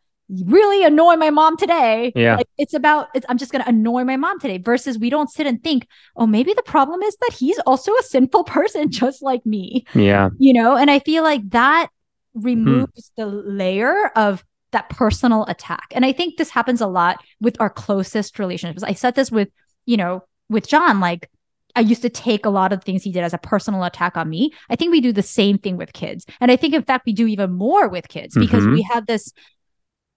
[0.44, 2.12] really annoy my mom today.
[2.14, 2.36] Yeah.
[2.36, 4.58] Like it's about it's, I'm just gonna annoy my mom today.
[4.58, 5.86] Versus we don't sit and think,
[6.16, 10.28] oh, maybe the problem is that he's also a sinful person just like me yeah
[10.38, 11.88] you know and i feel like that
[12.34, 12.44] Hmm.
[12.46, 17.56] removes the layer of that personal attack and i think this happens a lot with
[17.58, 19.48] our closest relationships i said this with
[19.88, 21.28] you know with john like
[21.76, 24.28] i used to take a lot of things he did as a personal attack on
[24.28, 27.06] me i think we do the same thing with kids and i think in fact
[27.06, 28.72] we do even more with kids because Mhm.
[28.74, 29.32] we have this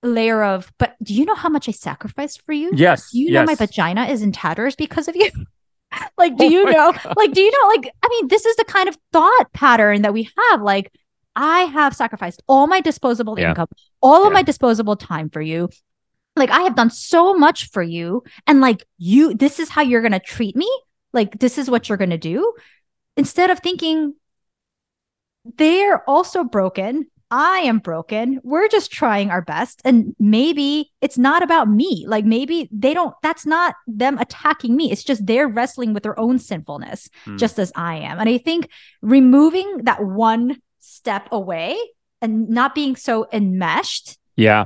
[0.03, 3.27] layer of but do you know how much i sacrificed for you yes do you
[3.31, 3.33] yes.
[3.33, 5.29] know my vagina is in tatters because of you?
[6.17, 6.93] like, do Oh you know?
[6.93, 7.13] God.
[7.17, 7.67] Like, do you know?
[7.75, 10.61] Like, I mean, this is the kind of thought pattern that we have.
[10.61, 10.89] Like,
[11.35, 13.49] I have sacrificed all my disposable Yeah.
[13.49, 13.67] income,
[14.01, 15.67] all of my disposable time for you.
[16.35, 18.23] Like, I have done so much for you.
[18.47, 20.69] And like, you, this is how you're going to treat me.
[21.13, 22.53] Like, this is what you're going to do.
[23.17, 24.13] Instead of thinking,
[25.57, 27.07] they're also broken.
[27.33, 28.39] I am broken.
[28.43, 29.81] We're just trying our best.
[29.85, 32.03] And maybe it's not about me.
[32.07, 34.91] Like maybe they don't, that's not them attacking me.
[34.91, 37.37] It's just they're wrestling with their own sinfulness, Hmm.
[37.37, 38.19] just as I am.
[38.19, 38.69] And I think
[39.01, 41.77] removing that one step away
[42.21, 44.17] and not being so enmeshed.
[44.35, 44.65] yeah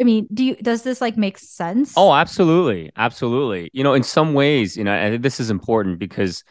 [0.00, 1.94] I mean, do you, does this like make sense?
[1.96, 3.70] Oh, absolutely, absolutely.
[3.72, 6.44] You know, in some ways, you know, I think this is important because,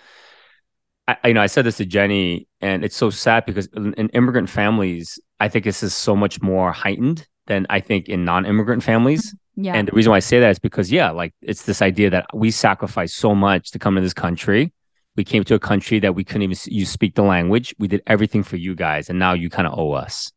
[1.08, 4.50] I, you know, I said this to Jenny, and it's so sad because in, immigrant
[4.50, 9.32] families, I think this is so much more heightened than I think in non-immigrant families.
[9.32, 9.64] Mm-hmm.
[9.64, 9.76] yeah.
[9.76, 12.26] And the reason why I say that is because, yeah, like it's this idea that
[12.34, 14.74] we sacrificed so much to come to this country.
[15.16, 17.76] We came to a country that we couldn't even you speak the language.
[17.78, 20.32] We did everything for you guys, and now you kind of owe us.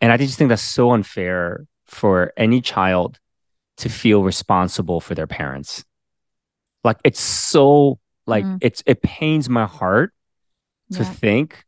[0.00, 3.18] And I just think that's so unfair for any child
[3.78, 5.84] to feel responsible for their parents.
[6.84, 8.58] Like it's so like Mm.
[8.60, 10.12] it's it pains my heart
[10.92, 11.12] to Yeah.
[11.14, 11.64] think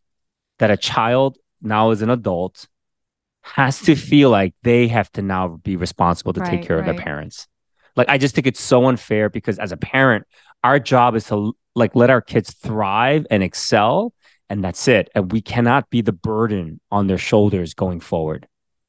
[0.58, 2.68] that a child now as an adult
[3.42, 6.84] has to feel like they have to now be responsible to take Right, care of
[6.84, 7.46] their parents.
[7.96, 10.26] Like I just think it's so unfair because as a parent,
[10.64, 14.14] our job is to like let our kids thrive and excel
[14.50, 15.10] and that's it.
[15.14, 18.48] And we cannot be the burden on their shoulders going forward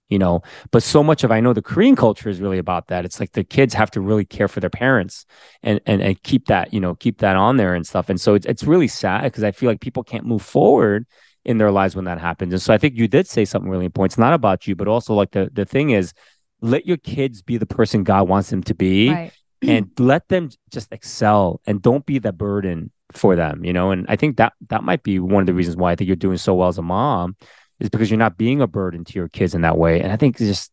[0.09, 0.41] you know
[0.71, 3.05] but so much of i know the korean culture is really about that.
[3.05, 5.25] It's like the kids have to really care for their parents
[5.63, 8.09] and and, and keep that you know keep that on there and stuff.
[8.09, 11.05] And so it's, it's really sad because i feel like people can't move forward
[11.43, 12.53] in their lives when that happens.
[12.53, 14.13] And so i think you did say something really important.
[14.13, 16.13] It's not about you but also like the the thing is
[16.61, 19.31] let your kids be the person god wants them to be Right.
[19.61, 23.91] and let them just excel and don't be the burden for them you know?
[23.91, 26.15] And i think that that might be one of the reasons why i think you're
[26.15, 27.35] doing so well as a mom
[27.79, 30.15] is because you're not being a burden to your kids in that way and i
[30.15, 30.71] think just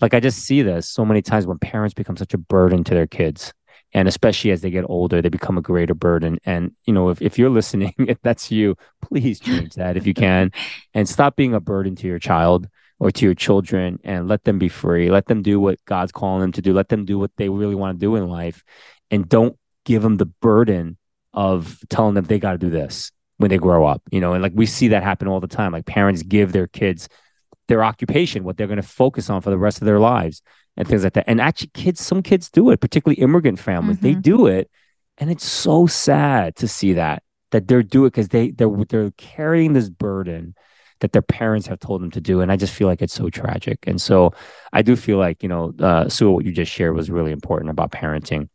[0.00, 2.94] like i just see this so many times when parents become such a burden to
[2.94, 3.52] their kids
[3.94, 7.20] and especially as they get older they become a greater burden and you know if,
[7.20, 10.50] if you're listening if that's you please change that if you can
[10.94, 12.68] and stop being a burden to your child
[13.02, 15.10] or to your children and let them be free.
[15.10, 16.72] Let them do what God's calling them to do.
[16.72, 18.62] Let them do what they really want to do in life.
[19.10, 20.96] And don't give them the burden
[21.34, 24.02] of telling them they got to do this when they grow up.
[24.10, 25.72] You know, and like we see that happen all the time.
[25.72, 27.08] Like parents give their kids
[27.68, 30.42] their occupation, what they're going to focus on for the rest of their lives
[30.76, 31.24] and things like that.
[31.28, 33.98] And actually, kids, some kids do it, particularly immigrant families.
[34.00, 34.22] They Mhm.
[34.22, 34.70] do it.
[35.18, 39.10] And it's so sad to see that, that they're doing it because they, they're, they're
[39.12, 40.54] carrying this burden
[41.00, 42.40] that their parents have told them to do.
[42.40, 43.78] And I just feel like it's so tragic.
[43.86, 44.32] And so
[44.72, 47.70] I do feel like, you know, uh, Sue, what you just shared was really important
[47.70, 48.48] about parenting.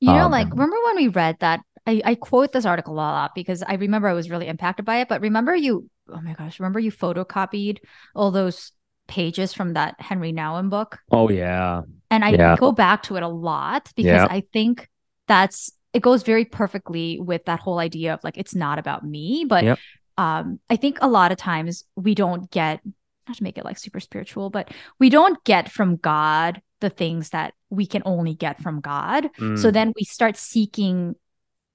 [0.00, 1.60] You know, Um, like remember when we read that?
[1.88, 5.00] I, I quote this article a lot because I remember I was really impacted by
[5.00, 5.08] it.
[5.08, 7.78] But remember you, oh my gosh, remember you photocopied
[8.14, 8.72] all those
[9.06, 10.98] pages from that Henri Nouwen book?
[11.10, 11.82] Oh, yeah.
[12.10, 12.56] And I Yeah.
[12.56, 14.26] go back to it a lot because Yeah.
[14.28, 14.88] I think
[15.26, 19.46] that's it goes very perfectly with that whole idea of like it's not about me.
[19.48, 19.78] But Yep.
[20.18, 22.80] um, I think a lot of times we don't get
[23.26, 27.30] not to make it like super spiritual, but we don't get from God the things
[27.30, 29.28] that we can only get from God.
[29.54, 31.14] So Mm, then we start seeking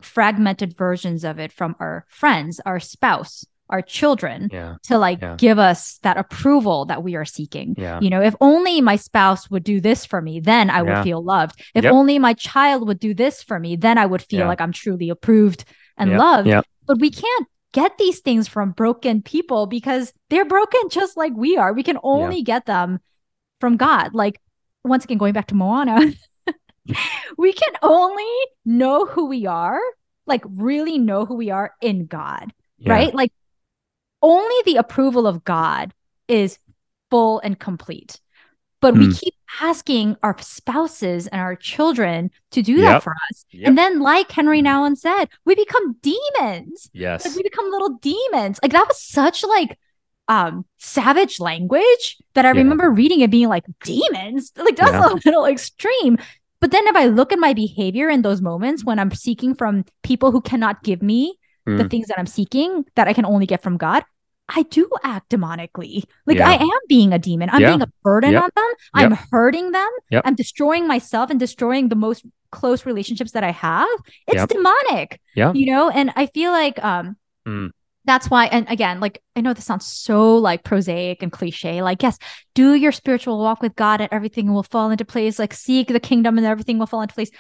[0.02, 4.76] fragmented versions of it from our friends, our spouse, our children yeah.
[4.84, 5.36] to like Yeah.
[5.38, 7.76] give us that approval that we are seeking.
[7.78, 8.00] Yeah.
[8.02, 11.24] You know, if only my spouse would do this for me, then I would feel
[11.24, 11.62] loved.
[11.74, 11.94] If Yep.
[11.94, 15.10] only my child would do this for me, then I would feel like I'm truly
[15.10, 15.64] approved
[15.98, 16.20] and Yep.
[16.20, 16.48] loved.
[16.48, 16.66] Yep.
[16.86, 21.58] But we can't get these things from broken people because they're broken just like we
[21.58, 21.74] are.
[21.74, 23.00] We can only get them
[23.62, 24.14] from God.
[24.14, 24.40] Like,
[24.84, 26.00] once again, going back to Moana,
[27.38, 28.26] we can only
[28.66, 29.80] know who we are,
[30.26, 32.94] like, really know who we are in God Yeah.
[32.94, 33.14] right?
[33.16, 33.32] Like
[34.22, 35.94] only the approval of God
[36.28, 36.58] is
[37.10, 38.20] full and complete.
[38.82, 39.12] But we Hmm.
[39.12, 42.82] keep asking our spouses and our children to do Yep.
[42.92, 43.46] that for us.
[43.52, 43.68] Yep.
[43.68, 44.68] And then, like Henri Hmm.
[44.68, 46.90] Nouwen said, we become demons.
[46.94, 47.36] Like Yes.
[47.36, 48.60] we become little demons.
[48.62, 49.78] Like that was such like
[50.30, 52.60] um savage language that I Yeah.
[52.60, 54.52] remember reading it being like demons.
[54.58, 55.14] Like that's Yeah.
[55.14, 56.18] a little extreme.
[56.64, 59.84] But then if I look at my behavior in those moments when I'm seeking from
[60.02, 61.36] people who cannot give me
[61.66, 61.90] the Mm.
[61.92, 64.04] things that I'm seeking that I can only get from God,
[64.48, 66.04] I do act demonically.
[66.26, 66.50] Like Yeah.
[66.50, 67.50] I am being a demon.
[67.52, 67.72] I'm Yeah.
[67.72, 68.44] being a burden Yep.
[68.44, 68.72] on them.
[68.94, 69.90] I'm hurting them.
[70.10, 70.22] Yep.
[70.26, 73.88] I'm destroying myself and destroying the most close relationships that I have.
[74.28, 74.50] It's Yep.
[74.56, 75.20] demonic.
[75.36, 75.52] Yeah.
[75.54, 77.72] You know, and I feel like um Mm.
[78.06, 82.04] That's why and again like i know this sounds so like prosaic and cliche like
[82.04, 82.18] yes
[82.54, 86.00] do your spiritual walk with god and everything will fall into place like seek the
[86.00, 87.32] kingdom and everything will fall into place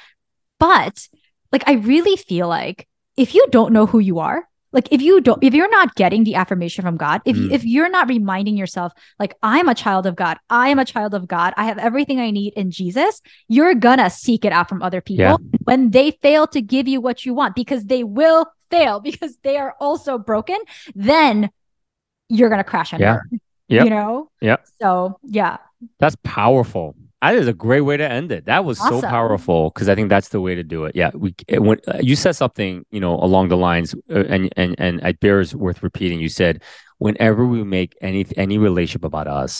[0.59, 1.07] but
[1.51, 2.87] like i really feel like
[3.17, 6.23] if you don't know who you are like if you don't if you're not getting
[6.23, 7.51] the affirmation from god if Mm.
[7.51, 11.13] if you're not reminding yourself like i'm a child of god i am a child
[11.13, 14.81] of god i have everything i need in jesus you're gonna seek it out from
[14.81, 15.37] other people Yeah.
[15.63, 19.57] when they fail to give you what you want because they will fail because they
[19.63, 20.57] are also broken
[20.95, 21.49] then
[22.29, 23.19] you're gonna crash and Yeah.
[23.69, 23.85] Yep.
[23.85, 24.57] you know Yeah.
[24.81, 25.57] so yeah
[25.99, 26.95] That's powerful.
[27.21, 28.45] That is a great way to end it.
[28.51, 30.91] That was so powerful because I think that's the way to do it.
[31.01, 34.43] Yeah, we it, when uh, you said something, you know, along the lines, uh, and
[34.61, 36.19] and and it bears worth repeating.
[36.19, 36.61] You said,
[37.05, 39.53] whenever we make any any relationship about us,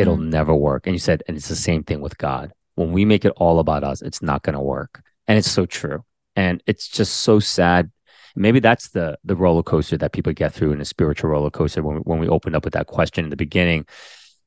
[0.00, 0.30] it'll Mhm.
[0.38, 0.86] never work.
[0.86, 2.52] And you said, and it's the same thing with God.
[2.78, 5.02] When we make it all about us, it's not going to work.
[5.26, 5.98] And it's so true.
[6.36, 7.90] And it's just so sad.
[8.36, 11.82] Maybe that's the the roller coaster that people get through in a spiritual roller coaster
[11.82, 13.86] when we, when we opened up with that question in the beginning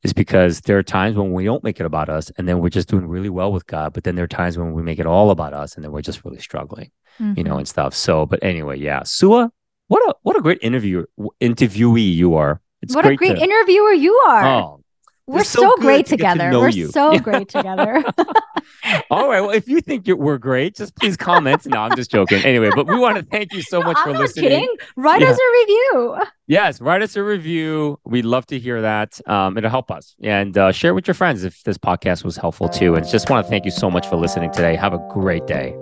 [0.04, 2.70] is because there are times when we don't make it about us and then we're
[2.70, 3.92] just doing really well with God.
[3.94, 6.02] But then there are times when we make it all about us and then we're
[6.02, 7.60] just really struggling, you know, Mhm.
[7.60, 7.94] and stuff.
[7.96, 9.02] So, but anyway, yeah.
[9.04, 9.50] Suah,
[9.88, 11.06] what a what a great interview
[11.42, 12.62] interviewee you are.
[12.82, 14.80] It's what a great to- interviewer you are Oh,
[15.28, 16.60] We're so, so great to get to together.
[16.60, 16.88] We're you.
[16.90, 18.04] so great together.
[19.10, 19.42] All right.
[19.42, 21.66] Well, if you think you're, we're great, just please comment.
[21.66, 22.44] No, I'm just joking.
[22.44, 24.50] Anyway, but we want to thank you so much I'm for listening.
[24.50, 24.76] kidding.
[24.96, 25.30] Write Yeah.
[25.32, 26.18] us a review.
[26.48, 28.00] Yes, write us a review.
[28.06, 29.20] We'd love to hear that.
[29.28, 30.16] Um, it'll help us.
[30.22, 32.94] And uh, share with your friends if this podcast was helpful too.
[32.96, 34.76] And just want to thank you so much for listening today.
[34.76, 35.76] Have a great day.